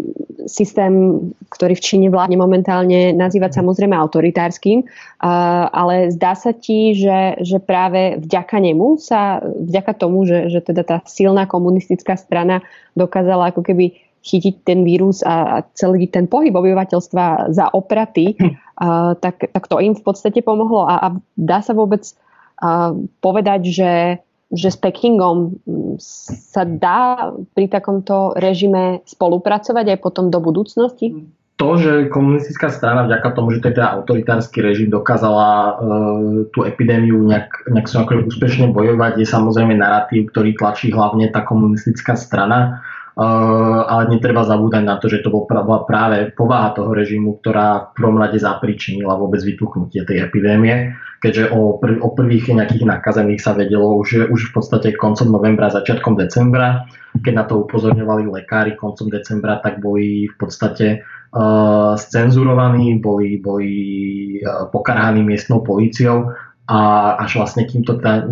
systém, 0.48 1.20
ktorý 1.52 1.76
v 1.76 1.84
Číne 1.84 2.08
vládne 2.08 2.40
momentálne, 2.40 3.12
nazývať 3.12 3.60
samozrejme 3.60 3.92
autoritárskym, 3.92 4.86
ale 5.20 6.14
zdá 6.14 6.38
sa 6.38 6.54
ti, 6.54 6.94
že, 6.94 7.42
že 7.42 7.58
práve 7.58 8.22
vďaka 8.22 8.56
nemu 8.62 8.96
sa, 8.96 9.42
vďaka 9.42 9.92
tomu, 9.98 10.24
že, 10.24 10.48
že 10.48 10.62
teda 10.62 10.82
tá 10.86 10.96
silná 11.04 11.44
komunistická 11.50 12.14
strana 12.14 12.62
dokázala 12.94 13.50
ako 13.50 13.66
keby 13.66 14.05
chytiť 14.26 14.66
ten 14.66 14.82
vírus 14.82 15.22
a, 15.22 15.62
celý 15.78 16.10
ten 16.10 16.26
pohyb 16.26 16.50
obyvateľstva 16.50 17.54
za 17.54 17.70
opraty, 17.70 18.34
hm. 18.34 18.52
tak, 19.22 19.46
tak 19.54 19.64
to 19.70 19.78
im 19.78 19.94
v 19.94 20.02
podstate 20.02 20.42
pomohlo 20.42 20.84
a, 20.84 20.94
a 20.98 21.08
dá 21.38 21.62
sa 21.62 21.72
vôbec 21.72 22.02
povedať, 23.22 23.60
že 23.68 23.92
že 24.52 24.70
s 24.70 24.78
Pekingom 24.78 25.58
mm, 25.66 25.98
sa 25.98 26.62
dá 26.62 27.34
pri 27.54 27.66
takomto 27.66 28.30
režime 28.38 29.02
spolupracovať 29.02 29.96
aj 29.96 29.98
potom 29.98 30.30
do 30.30 30.38
budúcnosti? 30.38 31.34
To, 31.56 31.80
že 31.80 32.12
komunistická 32.12 32.68
strana 32.68 33.08
vďaka 33.08 33.32
tomu, 33.32 33.56
že 33.56 33.64
to 33.64 33.72
je 33.72 33.76
teda 33.80 33.96
autoritársky 33.96 34.60
režim, 34.60 34.92
dokázala 34.92 35.48
e, 35.48 35.72
tú 36.52 36.68
epidémiu 36.68 37.16
nejak, 37.24 37.72
nejak 37.72 37.88
akože 37.88 38.28
úspešne 38.28 38.76
bojovať, 38.76 39.24
je 39.24 39.26
samozrejme 39.26 39.72
narratív, 39.72 40.28
ktorý 40.36 40.52
tlačí 40.52 40.92
hlavne 40.92 41.32
tá 41.32 41.40
komunistická 41.48 42.12
strana. 42.12 42.84
Uh, 43.16 43.80
ale 43.88 44.12
netreba 44.12 44.44
zabúdať 44.44 44.84
na 44.84 45.00
to, 45.00 45.08
že 45.08 45.24
to 45.24 45.32
bola 45.32 45.88
práve 45.88 46.36
povaha 46.36 46.76
toho 46.76 46.92
režimu, 46.92 47.40
ktorá 47.40 47.88
v 47.88 47.90
prvom 47.96 48.20
rade 48.20 48.36
zapričinila 48.36 49.16
vôbec 49.16 49.40
vypuchnutie 49.40 50.04
tej 50.04 50.20
epidémie 50.20 50.92
keďže 51.26 51.50
o, 51.50 51.80
prv, 51.80 51.98
o 52.04 52.08
prvých 52.12 52.52
nejakých 52.52 52.84
nakazených 52.86 53.40
sa 53.40 53.56
vedelo 53.56 53.96
už, 53.98 54.28
už 54.28 54.40
v 54.50 54.52
podstate 54.52 54.88
koncom 54.94 55.32
novembra, 55.32 55.72
začiatkom 55.72 56.14
decembra. 56.14 56.84
Keď 57.16 57.32
na 57.32 57.44
to 57.48 57.64
upozorňovali 57.64 58.28
lekári 58.28 58.76
koncom 58.76 59.08
decembra, 59.08 59.58
tak 59.64 59.80
boli 59.80 60.28
v 60.28 60.36
podstate 60.36 61.00
uh, 61.00 61.96
scenzurovaní, 61.96 63.00
boli, 63.00 63.40
boli 63.40 63.72
uh, 64.44 64.68
pokarhaní 64.68 65.24
miestnou 65.24 65.64
políciou 65.64 66.36
a 66.66 67.14
až 67.22 67.38
vlastne 67.38 67.62
kým 67.62 67.86
to 67.86 68.02
teda 68.02 68.26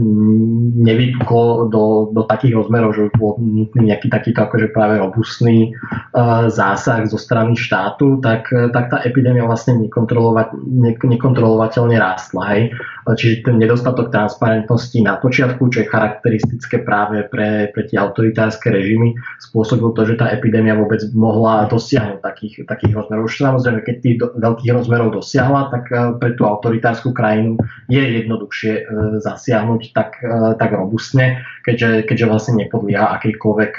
nevypuklo 0.74 1.70
do, 1.70 2.10
do 2.10 2.26
takých 2.26 2.58
rozmerov, 2.58 2.98
že 2.98 3.06
už 3.06 3.14
bol 3.14 3.38
nutný 3.38 3.94
nejaký 3.94 4.10
takýto 4.10 4.50
akože 4.50 4.74
práve 4.74 4.98
robustný 4.98 5.70
uh, 5.70 6.50
zásah 6.50 7.06
zo 7.06 7.14
strany 7.14 7.54
štátu, 7.54 8.18
tak, 8.18 8.50
tak 8.50 8.90
tá 8.90 8.98
epidémia 9.06 9.46
vlastne 9.46 9.78
nekontrolovateľne 9.78 11.94
rástla. 11.94 12.42
Hej. 12.50 12.74
Čiže 13.04 13.44
ten 13.44 13.60
nedostatok 13.60 14.08
transparentnosti 14.08 14.96
na 15.04 15.20
počiatku, 15.20 15.68
čo 15.68 15.84
je 15.84 15.92
charakteristické 15.92 16.80
práve 16.80 17.28
pre, 17.28 17.68
pre 17.68 17.84
tie 17.84 18.00
autoritárske 18.00 18.72
režimy, 18.72 19.12
spôsobil 19.36 19.92
to, 19.92 20.08
že 20.08 20.16
tá 20.16 20.32
epidémia 20.32 20.72
vôbec 20.72 21.04
mohla 21.12 21.68
dosiahnuť 21.68 22.24
takých, 22.24 22.54
takých 22.64 22.92
rozmerov. 22.96 23.28
Už 23.28 23.44
samozrejme, 23.44 23.80
keď 23.84 23.96
tých 24.00 24.16
do, 24.16 24.26
veľkých 24.40 24.72
rozmerov 24.72 25.20
dosiahla, 25.20 25.68
tak 25.68 25.84
uh, 25.92 26.16
pre 26.16 26.32
tú 26.32 26.48
autoritárskú 26.48 27.12
krajinu 27.12 27.60
je 27.92 28.00
jednoduchšie 28.00 28.72
e, 28.72 28.82
zasiahnuť 29.20 29.82
tak, 29.92 30.16
e, 30.24 30.56
tak 30.56 30.72
robustne, 30.72 31.44
keďže, 31.62 32.08
keďže 32.08 32.26
vlastne 32.26 32.54
nepodlieha 32.64 33.12
akejkoľvek 33.20 33.72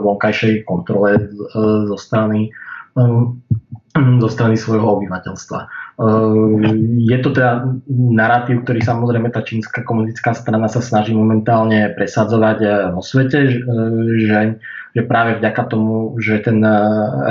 vonkajšej 0.00 0.64
kontrole 0.64 1.28
zo 1.86 1.96
strany 2.00 2.48
zo 4.22 4.28
strany 4.30 4.54
svojho 4.54 5.02
obyvateľstva. 5.02 5.58
Je 7.04 7.18
to 7.20 7.30
teda 7.34 7.74
narratív, 7.90 8.62
ktorý 8.62 8.80
samozrejme 8.80 9.34
tá 9.34 9.42
čínska 9.42 9.82
komunistická 9.82 10.32
strana 10.32 10.70
sa 10.70 10.78
snaží 10.78 11.10
momentálne 11.10 11.90
presadzovať 11.98 12.58
vo 12.94 13.02
svete, 13.02 13.38
že 14.16 14.62
že 14.90 15.06
práve 15.06 15.38
vďaka 15.38 15.62
tomu, 15.70 16.18
že 16.18 16.42
ten 16.42 16.58
eh, 16.62 16.74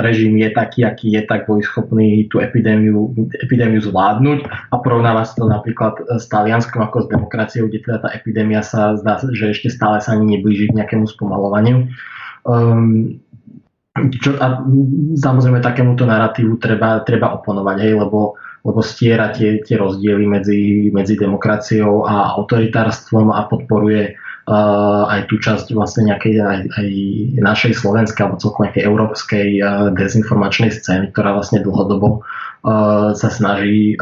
režim 0.00 0.36
je 0.40 0.48
taký, 0.52 0.80
aký 0.84 1.12
je, 1.12 1.22
tak 1.28 1.44
boli 1.44 1.60
schopní 1.60 2.24
tú 2.32 2.40
epidémiu, 2.40 3.12
epidémiu 3.36 3.80
zvládnuť 3.84 4.72
a 4.72 4.74
porovnáva 4.80 5.28
sa 5.28 5.34
to 5.36 5.44
napríklad 5.48 6.00
s 6.16 6.24
Talianskom 6.32 6.80
ako 6.80 7.04
s 7.04 7.10
demokraciou, 7.12 7.68
kde 7.68 7.84
teda 7.84 7.98
tá 8.00 8.08
epidémia 8.16 8.64
sa 8.64 8.96
zdá, 8.96 9.20
že 9.20 9.52
ešte 9.52 9.68
stále 9.68 10.00
sa 10.00 10.16
ani 10.16 10.38
neblíži 10.38 10.72
k 10.72 10.76
nejakému 10.80 11.04
spomalovaniu. 11.04 11.92
Um, 12.48 13.20
čo, 14.22 14.38
a 14.38 14.62
samozrejme 15.18 15.58
takémuto 15.58 16.06
narratívu 16.06 16.62
treba, 16.62 17.02
treba 17.02 17.34
oponovať, 17.34 17.76
hej, 17.82 17.94
lebo, 17.98 18.38
lebo 18.62 18.80
stiera 18.80 19.34
tie, 19.34 19.58
tie 19.66 19.74
rozdiely 19.74 20.24
medzi, 20.30 20.60
medzi 20.94 21.18
demokraciou 21.18 22.06
a 22.06 22.38
autoritárstvom 22.38 23.34
a 23.34 23.50
podporuje 23.50 24.14
aj 24.50 25.30
tú 25.30 25.38
časť 25.38 25.78
vlastne 25.78 26.10
nejakej 26.10 26.42
aj, 26.42 26.60
aj 26.74 26.88
našej 27.38 27.72
slovenskej 27.76 28.26
alebo 28.26 28.42
celkom 28.42 28.66
nejakej 28.66 28.82
európskej 28.82 29.48
dezinformačnej 29.94 30.74
scény, 30.74 31.14
ktorá 31.14 31.38
vlastne 31.38 31.62
dlhodobo 31.62 32.26
sa 33.14 33.28
snaží 33.30 33.94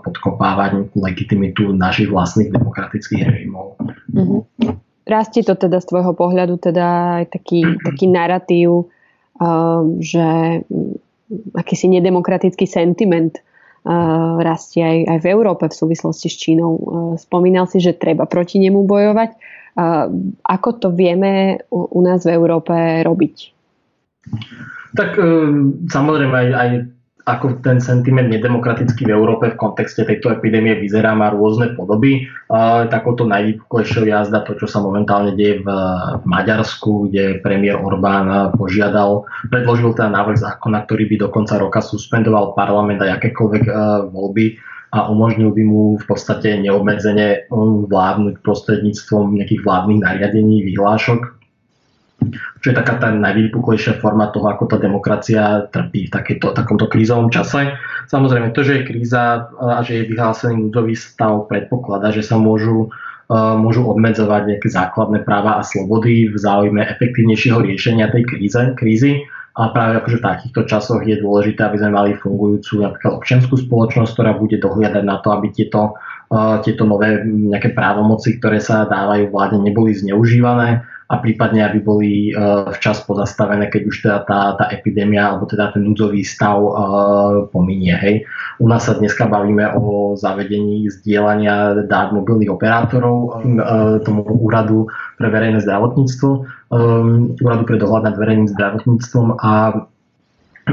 podkopávať 0.00 0.96
legitimitu 0.96 1.76
našich 1.76 2.08
vlastných 2.08 2.48
demokratických 2.48 3.22
režimov. 3.28 3.76
Mm-hmm. 4.08 4.40
Rastie 5.04 5.42
to 5.42 5.58
teda 5.58 5.82
z 5.82 5.86
tvojho 5.90 6.12
pohľadu 6.14 6.54
teda 6.58 7.20
aj 7.20 7.24
taký, 7.34 7.60
taký 7.88 8.06
narratív, 8.08 8.88
že 10.00 10.26
mm, 10.66 11.56
akýsi 11.56 11.86
nedemokratický 11.88 12.68
sentiment 12.68 13.38
rastie 14.44 14.84
aj, 14.84 14.98
aj 15.08 15.18
v 15.24 15.26
Európe 15.32 15.64
v 15.64 15.78
súvislosti 15.78 16.28
s 16.28 16.36
Čínou. 16.36 16.72
Spomínal 17.16 17.64
si, 17.64 17.80
že 17.80 17.96
treba 17.96 18.28
proti 18.28 18.60
nemu 18.60 18.84
bojovať. 18.84 19.30
Ako 20.44 20.68
to 20.76 20.92
vieme 20.92 21.64
u 21.72 22.00
nás 22.04 22.28
v 22.28 22.34
Európe 22.36 22.74
robiť? 23.00 23.36
Tak 24.92 25.16
e, 25.16 25.24
samozrejme 25.86 26.34
aj, 26.34 26.48
aj 26.52 26.70
ako 27.36 27.62
ten 27.62 27.78
sentiment 27.78 28.26
nedemokratický 28.26 29.06
v 29.06 29.14
Európe 29.14 29.54
v 29.54 29.60
kontexte 29.60 30.02
tejto 30.02 30.34
epidémie 30.34 30.74
vyzerá, 30.78 31.14
má 31.14 31.30
rôzne 31.30 31.78
podoby. 31.78 32.26
Takouto 32.90 33.26
najvypuklejšou 33.30 34.04
jazda 34.06 34.42
to, 34.42 34.58
čo 34.58 34.66
sa 34.66 34.82
momentálne 34.82 35.38
deje 35.38 35.62
v 35.62 35.68
Maďarsku, 36.26 37.08
kde 37.10 37.38
premiér 37.38 37.78
Orbán 37.78 38.54
požiadal, 38.58 39.24
predložil 39.48 39.94
teda 39.94 40.10
návrh 40.10 40.38
zákona, 40.42 40.84
ktorý 40.86 41.04
by 41.06 41.16
do 41.22 41.28
konca 41.30 41.54
roka 41.58 41.78
suspendoval 41.78 42.52
parlament 42.58 43.00
a 43.00 43.16
akékoľvek 43.16 43.64
e, 43.66 43.72
voľby 44.10 44.46
a 44.90 45.06
umožnil 45.06 45.54
by 45.54 45.62
mu 45.62 45.82
v 46.02 46.04
podstate 46.06 46.58
neobmedzene 46.66 47.46
um, 47.54 47.86
vládnuť 47.86 48.42
prostredníctvom 48.42 49.38
nejakých 49.38 49.62
vládnych 49.62 50.02
nariadení, 50.02 50.66
vyhlášok, 50.66 51.39
čo 52.60 52.66
je 52.70 52.76
taká 52.76 53.00
tá 53.00 53.08
najvýpuklejšia 53.08 53.98
forma 53.98 54.28
toho, 54.28 54.52
ako 54.52 54.68
tá 54.68 54.76
demokracia 54.76 55.66
trpí 55.72 56.08
v 56.08 56.12
takéto, 56.12 56.52
takomto 56.52 56.86
krízovom 56.86 57.32
čase. 57.32 57.74
Samozrejme, 58.12 58.52
to, 58.52 58.60
že 58.60 58.80
je 58.80 58.86
kríza 58.86 59.48
a 59.56 59.80
že 59.80 60.04
je 60.04 60.08
vyhlásený 60.12 60.68
núdzový 60.68 60.92
stav, 60.92 61.48
predpokladá, 61.48 62.12
že 62.12 62.20
sa 62.20 62.36
môžu, 62.36 62.92
môžu 63.32 63.88
obmedzovať 63.88 64.42
nejaké 64.56 64.68
základné 64.68 65.24
práva 65.24 65.56
a 65.56 65.64
slobody 65.64 66.28
v 66.28 66.36
záujme 66.36 66.84
efektívnejšieho 66.84 67.64
riešenia 67.64 68.12
tej 68.12 68.28
kríze, 68.28 68.60
krízy 68.76 69.24
a 69.58 69.74
práve 69.74 69.98
akože 69.98 70.18
v 70.22 70.26
takýchto 70.26 70.60
časoch 70.68 71.02
je 71.02 71.18
dôležité, 71.18 71.66
aby 71.66 71.76
sme 71.82 71.90
mali 71.90 72.10
fungujúcu 72.14 72.86
napríklad 72.86 73.12
občianskú 73.18 73.58
spoločnosť, 73.58 74.12
ktorá 74.14 74.32
bude 74.38 74.62
dohliadať 74.62 75.02
na 75.02 75.18
to, 75.18 75.34
aby 75.34 75.50
tieto, 75.50 75.98
uh, 76.30 76.62
tieto 76.62 76.86
nové 76.86 77.26
nejaké 77.26 77.74
právomoci, 77.74 78.38
ktoré 78.38 78.62
sa 78.62 78.86
dávajú 78.86 79.34
vláde, 79.34 79.58
neboli 79.58 79.90
zneužívané 79.96 80.86
a 81.10 81.18
prípadne, 81.18 81.66
aby 81.66 81.78
boli 81.82 82.12
uh, 82.30 82.70
včas 82.70 83.02
pozastavené, 83.02 83.66
keď 83.66 83.82
už 83.90 83.96
teda 84.06 84.18
tá, 84.30 84.40
tá 84.54 84.64
epidémia 84.70 85.34
alebo 85.34 85.50
teda 85.50 85.74
ten 85.74 85.82
núdzový 85.82 86.22
stav 86.22 86.62
uh, 86.62 86.72
pominie. 87.50 87.98
Hej. 87.98 88.14
U 88.62 88.70
nás 88.70 88.86
sa 88.86 88.94
dneska 88.94 89.26
bavíme 89.26 89.74
o 89.74 90.14
zavedení 90.14 90.86
zdieľania 90.86 91.82
dát 91.90 92.14
mobilných 92.14 92.52
operátorov 92.54 93.42
tomu 94.06 94.22
úradu 94.22 94.86
pre 95.18 95.28
verejné 95.32 95.64
zdravotníctvo 95.64 96.30
um, 96.70 97.34
úradu 97.40 97.62
pre 97.66 97.76
dohľad 97.80 98.12
nad 98.12 98.16
verejným 98.16 98.48
zdravotníctvom 98.52 99.26
a 99.42 99.52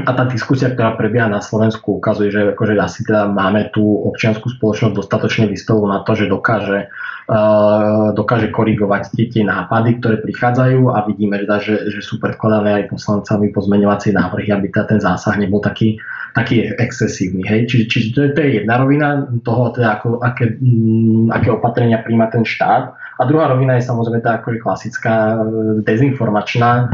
a 0.04 0.10
tá 0.14 0.24
diskusia, 0.28 0.70
ktorá 0.70 0.94
prebieha 0.94 1.26
na 1.26 1.42
Slovensku, 1.42 1.98
ukazuje, 1.98 2.28
že 2.28 2.52
akože 2.52 2.74
asi 2.78 3.02
teda 3.02 3.26
máme 3.30 3.72
tú 3.72 3.82
občianskú 3.82 4.52
spoločnosť 4.54 4.94
dostatočne 4.94 5.46
vystavu 5.48 5.86
na 5.88 6.04
to, 6.04 6.12
že 6.14 6.30
dokáže, 6.30 6.92
uh, 7.26 8.12
dokáže 8.12 8.52
korigovať 8.52 9.14
tie, 9.16 9.24
tie 9.32 9.42
nápady, 9.46 9.98
ktoré 9.98 10.20
prichádzajú 10.22 10.92
a 10.92 11.02
vidíme, 11.08 11.42
teda, 11.42 11.56
že, 11.58 11.74
že 11.90 12.00
sú 12.04 12.22
predkladané 12.22 12.84
aj 12.84 12.94
poslancami 12.94 13.50
pozmeňovacie 13.50 14.14
návrhy, 14.14 14.52
aby 14.52 14.68
teda 14.70 14.84
ten 14.96 15.00
zásah 15.00 15.34
nebol 15.40 15.58
taký, 15.64 15.98
taký 16.36 16.70
excesívny. 16.76 17.42
Hej? 17.48 17.60
Čiže, 17.72 17.84
čiže 17.88 18.06
to, 18.14 18.18
je, 18.22 18.28
to 18.36 18.40
je 18.44 18.50
jedna 18.62 18.74
rovina 18.78 19.08
toho, 19.42 19.74
teda 19.74 19.98
ako, 19.98 20.20
aké, 20.22 20.58
m, 20.60 21.26
mm, 21.26 21.26
aké 21.34 21.48
opatrenia 21.50 21.98
príjma 22.04 22.28
ten 22.30 22.44
štát. 22.46 22.94
A 23.18 23.22
druhá 23.26 23.50
rovina 23.50 23.74
je 23.74 23.88
samozrejme 23.90 24.22
tá 24.22 24.38
akože 24.38 24.58
klasická 24.62 25.14
e, 25.34 25.36
dezinformačná, 25.82 26.70
e, 26.70 26.84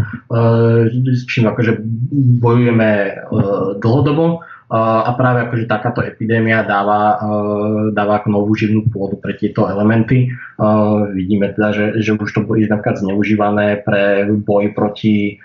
s 1.12 1.28
čím 1.28 1.52
akože 1.52 1.84
bojujeme 2.40 2.90
e, 2.90 3.10
dlhodobo. 3.78 4.40
A 4.74 5.12
práve 5.14 5.44
akože 5.44 5.70
takáto 5.70 6.00
epidémia 6.02 6.64
dáva, 6.64 7.20
dáva 7.94 8.18
ako 8.18 8.28
novú 8.32 8.58
živnú 8.58 8.88
pôdu 8.90 9.20
pre 9.20 9.36
tieto 9.36 9.68
elementy. 9.70 10.32
Vidíme 11.14 11.52
teda, 11.52 11.68
že, 11.70 11.84
že 12.02 12.16
už 12.16 12.26
to 12.32 12.42
bude 12.42 12.64
napríklad 12.66 12.98
zneužívané 12.98 13.84
pre 13.84 14.26
boj 14.34 14.72
proti 14.74 15.38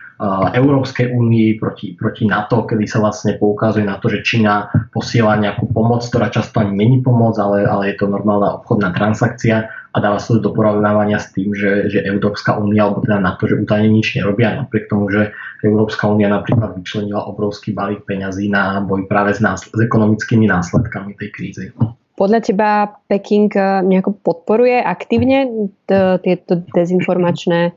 Európskej 0.56 1.16
únii, 1.16 1.62
proti, 1.62 1.96
proti 2.00 2.26
NATO, 2.26 2.68
kedy 2.68 2.84
sa 2.84 3.04
vlastne 3.04 3.40
poukazuje 3.40 3.88
na 3.88 4.00
to, 4.02 4.12
že 4.12 4.24
Čína 4.24 4.72
posiela 4.92 5.40
nejakú 5.40 5.72
pomoc, 5.72 6.04
ktorá 6.04 6.28
často 6.28 6.64
ani 6.64 6.76
není 6.76 7.00
pomoc, 7.00 7.38
ale, 7.38 7.64
ale 7.64 7.94
je 7.94 8.02
to 8.02 8.12
normálna 8.12 8.64
obchodná 8.64 8.96
transakcia 8.96 9.68
a 9.90 9.98
dáva 9.98 10.22
sa 10.22 10.38
do 10.38 10.54
porovnávania 10.54 11.18
s 11.18 11.34
tým, 11.34 11.50
že, 11.58 11.90
že 11.90 12.06
Európska 12.06 12.62
únia, 12.62 12.86
alebo 12.86 13.02
teda 13.02 13.18
na 13.18 13.34
to, 13.42 13.50
že 13.50 13.58
údajne 13.58 13.90
nič 13.90 14.14
nerobia, 14.14 14.54
napriek 14.54 14.86
tomu, 14.86 15.10
že 15.10 15.34
Európska 15.66 16.06
únia 16.06 16.30
napríklad 16.30 16.78
vyčlenila 16.78 17.26
obrovský 17.26 17.74
balík 17.74 18.06
peňazí 18.06 18.54
na 18.54 18.86
boj 18.86 19.10
práve 19.10 19.34
s, 19.34 19.42
násl- 19.42 19.74
s 19.74 19.80
ekonomickými 19.82 20.46
následkami 20.46 21.18
tej 21.18 21.30
krízy. 21.34 21.66
Podľa 22.14 22.40
teba 22.44 22.70
Peking 23.10 23.50
eh, 23.58 23.82
nejako 23.82 24.14
podporuje 24.22 24.78
aktívne 24.78 25.72
tieto 26.22 26.54
dezinformačné 26.76 27.74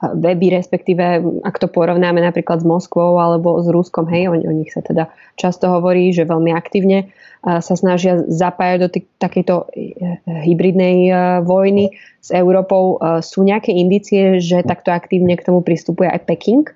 weby, 0.00 0.56
respektíve 0.56 1.20
ak 1.44 1.60
to 1.60 1.68
porovnáme 1.68 2.24
napríklad 2.24 2.64
s 2.64 2.66
Moskvou 2.66 3.20
alebo 3.20 3.60
s 3.60 3.68
Ruskom, 3.68 4.08
hej, 4.08 4.32
o, 4.32 4.34
o 4.34 4.52
nich 4.52 4.72
sa 4.72 4.80
teda 4.80 5.12
často 5.36 5.68
hovorí, 5.68 6.10
že 6.10 6.24
veľmi 6.24 6.52
aktívne 6.56 7.12
sa 7.40 7.74
snažia 7.76 8.20
zapájať 8.28 8.78
do 8.84 8.88
t- 8.92 9.08
takejto 9.16 9.72
e, 9.72 9.92
hybridnej 10.44 11.08
e, 11.08 11.12
vojny 11.40 11.96
s 12.20 12.28
Európou. 12.36 13.00
E, 13.00 13.24
sú 13.24 13.40
nejaké 13.48 13.72
indície, 13.72 14.44
že 14.44 14.60
takto 14.60 14.92
aktívne 14.92 15.40
k 15.40 15.46
tomu 15.48 15.64
pristupuje 15.64 16.12
aj 16.12 16.28
Peking? 16.28 16.68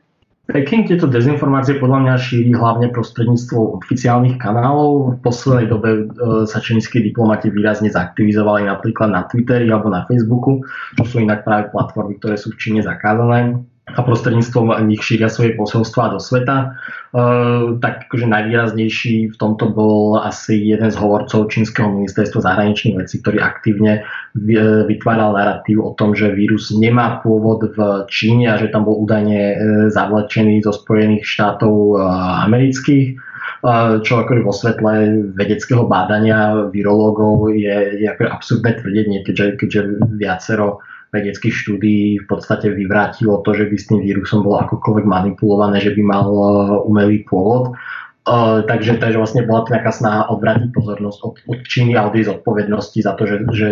Peking 0.44 0.85
tieto 0.85 1.09
dezinformácie 1.09 1.80
podľa 1.80 2.04
mňa 2.04 2.14
šíri 2.20 2.52
hlavne 2.52 2.92
prostredníctvom 2.92 3.80
oficiálnych 3.80 4.37
kanálov. 4.37 5.16
V 5.16 5.18
poslednej 5.24 5.72
dobe 5.72 5.90
sa 6.44 6.61
čínsky 6.61 7.00
diplomati 7.00 7.48
výrazne 7.48 7.88
zaktivizovali 7.88 8.68
napríklad 8.68 9.09
na 9.09 9.24
Twitteri 9.24 9.72
alebo 9.72 9.88
na 9.88 10.04
Facebooku, 10.04 10.61
čo 11.00 11.02
sú 11.09 11.24
inak 11.24 11.48
práve 11.48 11.72
platformy, 11.72 12.20
ktoré 12.20 12.37
sú 12.37 12.52
v 12.52 12.61
Číne 12.61 12.80
zakázané 12.85 13.57
a 13.94 14.00
prostredníctvom 14.02 14.74
nich 14.90 15.00
šíria 15.00 15.30
svoje 15.30 15.54
posolstvá 15.54 16.11
do 16.11 16.18
sveta. 16.18 16.74
E, 17.14 17.78
tak 17.78 18.11
akože 18.11 18.26
najvýraznejší 18.26 19.30
v 19.33 19.37
tomto 19.38 19.70
bol 19.70 20.18
asi 20.18 20.59
jeden 20.59 20.90
z 20.90 20.96
hovorcov 20.98 21.54
Čínskeho 21.54 21.87
ministerstva 21.88 22.42
zahraničných 22.42 22.98
vecí, 22.98 23.22
ktorý 23.22 23.38
aktívne 23.38 24.02
e, 24.02 24.61
vytváral 24.90 25.38
narratív 25.38 25.87
o 25.87 25.94
tom, 25.94 26.18
že 26.18 26.35
vírus 26.35 26.74
nemá 26.74 27.22
pôvod 27.22 27.70
v 27.70 27.78
Číne 28.11 28.50
a 28.50 28.59
že 28.59 28.74
tam 28.74 28.85
bol 28.85 28.98
údajne 29.07 29.40
e, 29.40 29.54
zavlečený 29.94 30.66
zo 30.66 30.74
Spojených 30.74 31.22
štátov 31.22 32.02
amerických 32.50 33.35
čo 34.04 34.20
akože 34.20 34.44
vo 34.44 34.52
svetle 34.52 35.24
vedeckého 35.33 35.88
bádania 35.88 36.68
virológov 36.68 37.48
je, 37.48 38.04
je 38.04 38.07
ako 38.12 38.28
absurdné 38.28 38.70
tvrdenie, 38.76 39.18
keďže, 39.24 39.57
keďže 39.57 39.80
viacero 40.20 40.85
vedeckých 41.14 41.55
štúdií 41.55 42.18
v 42.18 42.27
podstate 42.27 42.74
vyvrátilo 42.74 43.38
to, 43.46 43.55
že 43.55 43.70
by 43.70 43.77
s 43.79 43.87
tým 43.87 44.03
vírusom 44.03 44.42
bolo 44.42 44.59
akokoľvek 44.66 45.07
manipulované, 45.07 45.79
že 45.79 45.94
by 45.94 46.03
mal 46.03 46.27
e, 46.27 46.42
umelý 46.90 47.22
pôvod. 47.22 47.79
Uh, 48.24 48.64
takže, 48.64 48.96
takže 49.05 49.20
vlastne 49.20 49.44
bola 49.44 49.68
to 49.68 49.77
nejaká 49.77 49.92
snaha 49.92 50.33
odvrátiť 50.33 50.72
pozornosť 50.72 51.18
od, 51.29 51.35
od 51.44 51.61
Číny 51.68 51.92
a 51.92 52.09
od 52.09 52.16
jej 52.16 52.24
zodpovednosti 52.24 52.96
za 53.05 53.12
to, 53.20 53.29
že, 53.29 53.37
že 53.53 53.68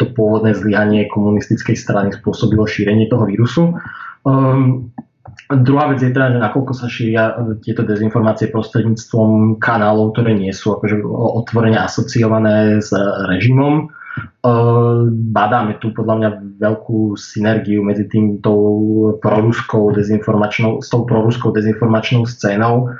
to 0.00 0.08
pôvodné 0.16 0.56
zlyhanie 0.56 1.04
komunistickej 1.12 1.76
strany 1.76 2.08
spôsobilo 2.16 2.64
šírenie 2.64 3.12
toho 3.12 3.28
vírusu. 3.28 3.76
Um, 4.24 4.88
Druhá 5.48 5.88
vec 5.88 6.04
je 6.04 6.12
teda, 6.12 6.36
že 6.36 6.44
nakoľko 6.44 6.72
sa 6.76 6.92
šíria 6.92 7.32
tieto 7.64 7.80
dezinformácie 7.80 8.52
prostredníctvom 8.52 9.56
kanálov, 9.56 10.12
ktoré 10.12 10.36
nie 10.36 10.52
sú 10.52 10.76
akože 10.76 11.00
otvorene 11.08 11.80
asociované 11.80 12.84
s 12.84 12.92
režimom. 13.32 13.88
Badáme 15.08 15.76
tu 15.82 15.92
podľa 15.92 16.14
mňa 16.18 16.30
veľkú 16.58 17.18
synergiu 17.18 17.84
medzi 17.84 18.08
tým 18.08 18.40
tou 18.40 19.16
proruskou 19.18 19.92
dezinformačnou, 19.92 20.80
s 20.82 20.88
tou 20.88 21.04
proruskou 21.04 21.52
dezinformačnou 21.52 22.24
scénou 22.24 22.92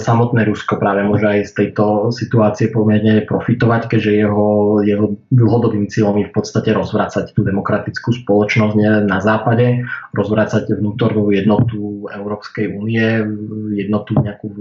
samotné 0.00 0.48
Rusko 0.48 0.80
práve 0.80 1.04
môže 1.04 1.28
aj 1.28 1.40
z 1.44 1.52
tejto 1.52 2.08
situácie 2.08 2.72
pomerne 2.72 3.20
profitovať, 3.28 3.84
keďže 3.84 4.12
jeho, 4.24 4.80
jeho 4.80 5.06
dlhodobým 5.28 5.92
cieľom 5.92 6.24
je 6.24 6.26
v 6.32 6.34
podstate 6.34 6.72
rozvracať 6.72 7.36
tú 7.36 7.44
demokratickú 7.44 8.16
spoločnosť 8.24 9.04
na 9.04 9.18
západe, 9.20 9.84
rozvracať 10.16 10.72
vnútornú 10.72 11.36
jednotu 11.36 12.08
Európskej 12.08 12.72
únie, 12.72 13.04
jednotu 13.76 14.16
nejakú 14.16 14.56
v, 14.56 14.58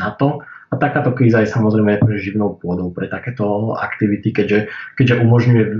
NATO. 0.00 0.40
A 0.72 0.80
takáto 0.80 1.12
kríza 1.12 1.44
je 1.44 1.52
samozrejme 1.52 2.00
živnou 2.16 2.56
pôdou 2.56 2.88
pre 2.96 3.04
takéto 3.04 3.76
aktivity, 3.76 4.32
keďže, 4.32 4.72
keďže 4.96 5.20
umožňuje 5.20 5.64
e, 5.68 5.72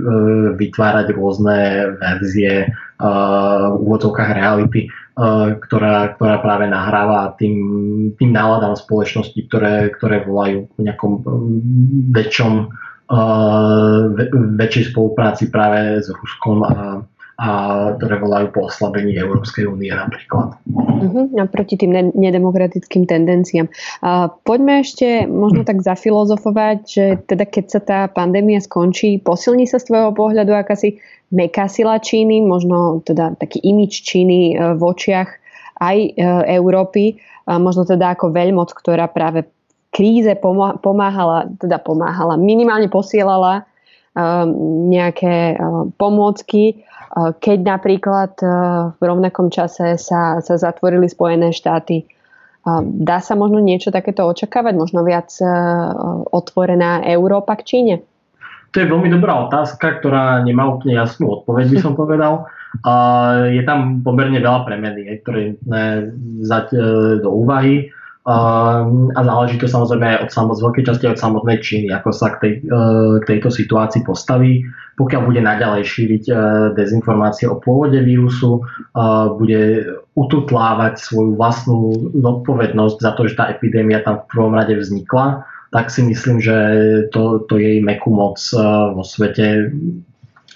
vytvárať 0.53 1.07
rôzne 1.17 1.57
verzie 1.97 2.69
uh, 2.69 3.73
v 3.73 3.77
úvodzovkách 3.89 4.29
reality, 4.37 4.85
uh, 4.85 5.57
ktorá, 5.57 6.13
ktorá 6.13 6.37
práve 6.45 6.69
nahráva 6.69 7.33
tým, 7.41 7.57
tým 8.21 8.29
náladám 8.29 8.77
spoločnosti, 8.77 9.39
ktoré, 9.49 9.89
ktoré 9.97 10.21
volajú 10.29 10.69
v 10.77 10.79
nejakom 10.85 11.11
väčšom, 12.13 12.69
väčšej 14.57 14.95
spolupráci 14.95 15.51
práve 15.53 16.01
s 16.01 16.07
Ruskom 16.09 16.63
a, 16.65 17.03
a 17.43 17.49
ktoré 17.99 18.23
volajú 18.23 18.55
po 18.55 18.71
oslabení 18.71 19.19
Európskej 19.19 19.67
únie 19.67 19.91
napríklad. 19.91 20.55
Uh-huh, 20.71 21.27
proti 21.51 21.75
tým 21.75 21.91
ne- 21.91 22.15
nedemokratickým 22.15 23.03
tendenciám. 23.03 23.67
Uh, 23.99 24.31
poďme 24.47 24.79
ešte 24.79 25.27
možno 25.27 25.67
tak 25.67 25.83
zafilozofovať, 25.83 26.79
že 26.87 27.05
teda 27.27 27.43
keď 27.43 27.65
sa 27.67 27.79
tá 27.83 27.99
pandémia 28.07 28.63
skončí, 28.63 29.19
posilní 29.19 29.67
sa 29.67 29.83
z 29.83 29.91
tvojho 29.91 30.15
pohľadu 30.15 30.55
akási 30.55 31.03
meká 31.35 31.67
sila 31.67 31.99
Číny, 31.99 32.39
možno 32.39 33.03
teda 33.03 33.35
taký 33.35 33.59
imič 33.59 34.07
Číny 34.07 34.55
e, 34.55 34.79
v 34.79 34.81
očiach 34.81 35.29
aj 35.83 35.97
e, 35.99 36.09
Európy, 36.55 37.19
možno 37.43 37.83
teda 37.83 38.15
ako 38.15 38.31
veľmoc, 38.31 38.71
ktorá 38.71 39.11
práve 39.11 39.43
kríze 39.91 40.31
pomáhala, 40.79 41.51
teda 41.59 41.75
pomáhala, 41.83 42.39
minimálne 42.39 42.87
posielala 42.87 43.67
nejaké 44.93 45.57
pomôcky, 45.97 46.85
keď 47.13 47.59
napríklad 47.61 48.33
v 48.97 49.01
rovnakom 49.01 49.49
čase 49.49 49.97
sa, 49.97 50.41
sa 50.41 50.55
zatvorili 50.57 51.09
Spojené 51.09 51.53
štáty. 51.53 52.05
Dá 52.83 53.17
sa 53.19 53.33
možno 53.33 53.59
niečo 53.59 53.89
takéto 53.89 54.25
očakávať? 54.29 54.73
Možno 54.77 55.01
viac 55.03 55.33
otvorená 56.29 57.05
Európa 57.05 57.57
k 57.59 57.65
Číne? 57.65 57.95
To 58.73 58.81
je 58.81 58.89
veľmi 58.89 59.05
dobrá 59.13 59.45
otázka, 59.45 60.01
ktorá 60.01 60.41
nemá 60.41 60.65
úplne 60.65 60.97
jasnú 60.97 61.41
odpoveď, 61.41 61.65
by 61.69 61.77
som 61.77 61.93
povedal. 62.01 62.49
je 63.53 63.61
tam 63.69 64.01
pomerne 64.01 64.41
veľa 64.41 64.65
premeny, 64.65 65.21
ktoré 65.21 65.39
je 65.45 65.51
vzať 66.41 66.65
e, 66.73 66.77
do 67.21 67.29
úvahy. 67.29 67.93
A 68.23 69.19
záleží 69.19 69.59
to 69.59 69.67
samozrejme 69.67 70.15
aj 70.15 70.19
od 70.23 70.31
samot, 70.31 70.55
veľkej 70.55 70.87
časti 70.87 71.05
od 71.11 71.19
samotnej 71.19 71.59
Číny, 71.59 71.91
ako 71.91 72.15
sa 72.15 72.31
k, 72.31 72.37
tej, 72.39 72.53
e, 72.63 72.79
k 73.19 73.23
tejto 73.27 73.51
situácii 73.51 74.07
postaví. 74.07 74.63
Pokiaľ 74.95 75.21
bude 75.27 75.43
naďalej 75.43 75.83
šíriť 75.83 76.23
e, 76.31 76.33
dezinformácie 76.71 77.51
o 77.51 77.59
pôvode 77.59 77.99
vírusu, 77.99 78.63
bude 79.35 79.61
ututlávať 80.15 81.03
svoju 81.03 81.35
vlastnú 81.35 81.79
zodpovednosť 82.15 82.97
za 83.03 83.11
to, 83.11 83.27
že 83.27 83.35
tá 83.35 83.51
epidémia 83.51 83.99
tam 83.99 84.23
v 84.23 84.29
prvom 84.31 84.53
rade 84.55 84.77
vznikla, 84.79 85.43
tak 85.73 85.91
si 85.91 86.05
myslím, 86.05 86.39
že 86.39 86.55
to, 87.11 87.43
to 87.49 87.59
jej 87.59 87.81
mekú 87.81 88.13
moc 88.13 88.37
vo 88.93 89.03
svete 89.03 89.73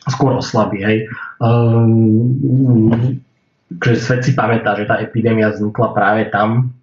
skôr 0.07 0.39
oslabí. 0.39 0.85
Hej. 0.85 1.11
Um, 1.43 3.19
že 3.67 3.99
svet 3.99 4.23
si 4.23 4.31
pamätá, 4.31 4.79
že 4.79 4.87
tá 4.87 4.95
epidémia 5.03 5.51
vznikla 5.51 5.87
práve 5.91 6.31
tam. 6.31 6.76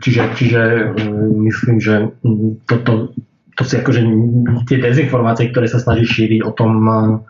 Čiže, 0.00 0.22
čiže 0.36 0.60
um, 0.96 1.44
myslím, 1.44 1.76
že 1.78 2.08
toto, 2.64 3.12
to 3.56 3.62
si 3.62 3.74
akože 3.76 4.00
tie 4.66 4.80
dezinformácie, 4.80 5.52
ktoré 5.52 5.68
sa 5.68 5.80
snaží 5.80 6.08
šíriť 6.08 6.40
o 6.44 6.52
tom, 6.56 6.72
uh, 6.88 7.20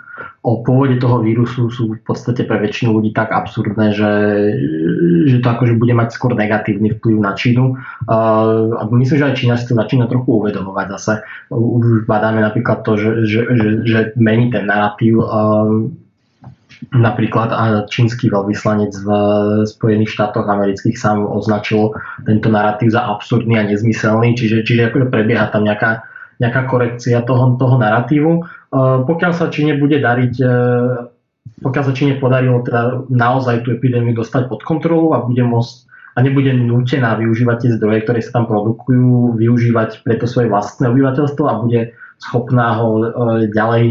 o 0.41 0.65
pôvode 0.65 0.97
toho 0.97 1.21
vírusu 1.21 1.69
sú 1.69 1.93
v 1.93 2.01
podstate 2.01 2.49
pre 2.49 2.57
väčšinu 2.65 2.97
ľudí 2.97 3.13
tak 3.13 3.29
absurdné, 3.29 3.93
že, 3.93 4.13
že 5.29 5.37
to 5.45 5.49
akože 5.53 5.77
bude 5.77 5.93
mať 5.93 6.17
skôr 6.17 6.33
negatívny 6.33 6.97
vplyv 6.97 7.17
na 7.21 7.37
Čínu. 7.37 7.77
A 8.09 8.83
myslím, 8.89 9.19
že 9.21 9.29
aj 9.29 9.37
Čína 9.37 9.55
si 9.61 9.69
to 9.69 9.77
začína 9.77 10.09
trochu 10.09 10.41
uvedomovať 10.41 10.87
zase. 10.97 11.13
Už 11.53 12.09
badáme 12.09 12.41
napríklad 12.41 12.81
to, 12.89 12.97
že, 12.97 13.11
že, 13.29 13.41
že, 13.53 13.69
že 13.85 13.99
mení 14.17 14.49
ten 14.49 14.65
narratív 14.65 15.21
Napríklad 16.97 17.53
čínsky 17.93 18.33
veľvyslanec 18.33 18.93
v 19.05 19.09
Spojených 19.69 20.17
štátoch 20.17 20.49
amerických 20.49 20.97
sám 20.97 21.29
označil 21.29 21.93
tento 22.25 22.49
narratív 22.49 22.97
za 22.97 23.05
absurdný 23.05 23.61
a 23.61 23.69
nezmyselný, 23.69 24.33
čiže, 24.33 24.65
čiže 24.65 24.89
akože 24.89 25.13
prebieha 25.13 25.53
tam 25.53 25.69
nejaká, 25.69 26.09
nejaká 26.41 26.65
korekcia 26.65 27.21
toho, 27.29 27.61
toho 27.61 27.77
narratívu. 27.77 28.33
Eh, 28.71 28.99
pokiaľ 29.03 29.33
sa 29.35 29.51
Číne 29.51 29.75
bude 29.77 29.99
dariť, 29.99 30.35
eh, 30.39 30.95
pokiaľ 31.59 31.85
sa 31.85 31.93
Číne 31.93 32.23
podarilo 32.23 32.63
teda 32.63 33.11
naozaj 33.11 33.67
tú 33.67 33.75
epidémiu 33.75 34.15
dostať 34.15 34.47
pod 34.47 34.63
kontrolu 34.63 35.11
a 35.11 35.27
bude 35.27 35.43
môcť 35.43 35.91
a 36.15 36.19
nebude 36.23 36.55
nútená 36.55 37.19
využívať 37.19 37.57
tie 37.61 37.71
zdroje, 37.75 38.03
ktoré 38.07 38.19
sa 38.23 38.41
tam 38.41 38.47
produkujú, 38.47 39.37
využívať 39.39 40.07
preto 40.07 40.27
svoje 40.31 40.51
vlastné 40.51 40.91
obyvateľstvo 40.91 41.45
a 41.51 41.61
bude 41.61 41.81
schopná 42.23 42.79
ho 42.79 42.89
eh, 42.95 43.07
ďalej 43.51 43.85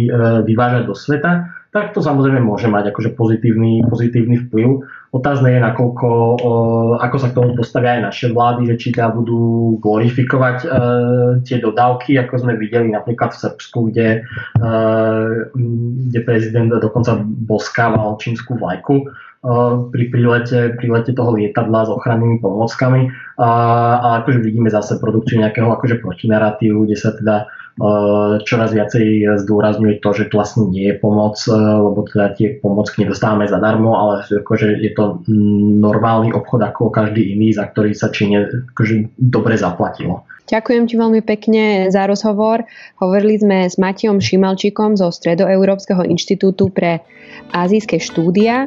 vyvážať 0.48 0.84
do 0.88 0.96
sveta, 0.96 1.59
tak 1.70 1.94
to 1.94 2.02
samozrejme 2.02 2.42
môže 2.42 2.66
mať 2.66 2.90
akože 2.90 3.14
pozitívny, 3.14 3.86
pozitívny 3.86 4.50
vplyv. 4.50 4.82
Otázne 5.14 5.54
je, 5.54 5.60
nakoľko, 5.62 6.10
ako 6.98 7.18
sa 7.22 7.30
k 7.30 7.38
tomu 7.38 7.54
postavia 7.54 7.98
aj 7.98 8.02
naše 8.10 8.28
vlády, 8.34 8.74
že 8.74 8.76
či 8.78 8.88
teda 8.94 9.14
budú 9.14 9.78
glorifikovať 9.82 10.58
e, 10.62 10.68
tie 11.46 11.58
dodávky, 11.62 12.18
ako 12.18 12.42
sme 12.42 12.58
videli 12.58 12.94
napríklad 12.94 13.34
v 13.34 13.42
Srbsku, 13.42 13.80
kde, 13.90 14.26
e, 14.58 14.66
kde 16.10 16.20
prezident 16.26 16.74
dokonca 16.74 17.22
boskával 17.26 18.18
čínsku 18.18 18.58
vlajku 18.58 19.10
pri 19.96 20.04
prilete, 20.12 20.76
prilete 20.76 21.16
toho 21.16 21.32
lietadla 21.32 21.88
s 21.88 21.90
ochrannými 21.96 22.44
pomockami 22.44 23.08
a, 23.40 23.50
a 24.04 24.08
akože 24.20 24.44
vidíme 24.44 24.68
zase 24.68 25.00
produkciu 25.00 25.40
nejakého 25.40 25.72
akože 25.72 26.04
protinaratívu, 26.04 26.84
kde 26.84 26.98
sa 27.00 27.16
teda 27.16 27.48
čoraz 28.44 28.70
viacej 28.76 29.40
zdôrazňuje 29.40 30.04
to, 30.04 30.10
že 30.12 30.28
to 30.28 30.38
vlastne 30.40 30.68
nie 30.68 30.92
je 30.92 30.96
pomoc, 31.00 31.40
lebo 31.48 32.04
teda 32.12 32.36
tie 32.36 32.48
pomocky 32.60 33.08
nedostávame 33.08 33.48
zadarmo, 33.48 33.96
ale 33.96 34.28
akože 34.28 34.84
je 34.84 34.92
to 34.92 35.24
normálny 35.80 36.36
obchod 36.36 36.60
ako 36.60 36.92
každý 36.92 37.34
iný, 37.34 37.56
za 37.56 37.72
ktorý 37.72 37.96
sa 37.96 38.12
Číne 38.12 38.52
akože 38.76 39.16
dobre 39.16 39.56
zaplatilo. 39.56 40.28
Ďakujem 40.50 40.90
ti 40.90 40.98
veľmi 40.98 41.22
pekne 41.22 41.94
za 41.94 42.10
rozhovor. 42.10 42.66
Hovorili 42.98 43.38
sme 43.38 43.70
s 43.70 43.78
Matiom 43.78 44.18
Šimalčíkom 44.18 44.98
zo 44.98 45.14
Stredoeurópskeho 45.14 46.02
inštitútu 46.10 46.74
pre 46.74 47.06
azijské 47.54 48.02
štúdia. 48.02 48.66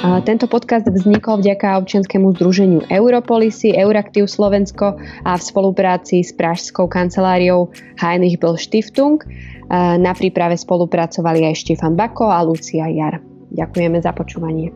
Tento 0.00 0.48
podcast 0.48 0.88
vznikol 0.88 1.44
vďaka 1.44 1.76
občianskému 1.76 2.32
združeniu 2.40 2.88
Europolisy, 2.88 3.76
Euraktiv 3.76 4.24
Slovensko 4.32 4.96
a 4.96 5.36
v 5.36 5.42
spolupráci 5.44 6.24
s 6.24 6.32
Pražskou 6.32 6.88
kanceláriou 6.88 7.68
Heinrich 8.00 8.40
Böll 8.40 8.56
Stiftung. 8.56 9.20
Na 9.72 10.16
príprave 10.16 10.56
spolupracovali 10.56 11.44
aj 11.52 11.54
Štefan 11.60 12.00
Bako 12.00 12.32
a 12.32 12.40
Lucia 12.40 12.88
Jar. 12.88 13.20
Ďakujeme 13.52 14.00
za 14.00 14.16
počúvanie. 14.16 14.72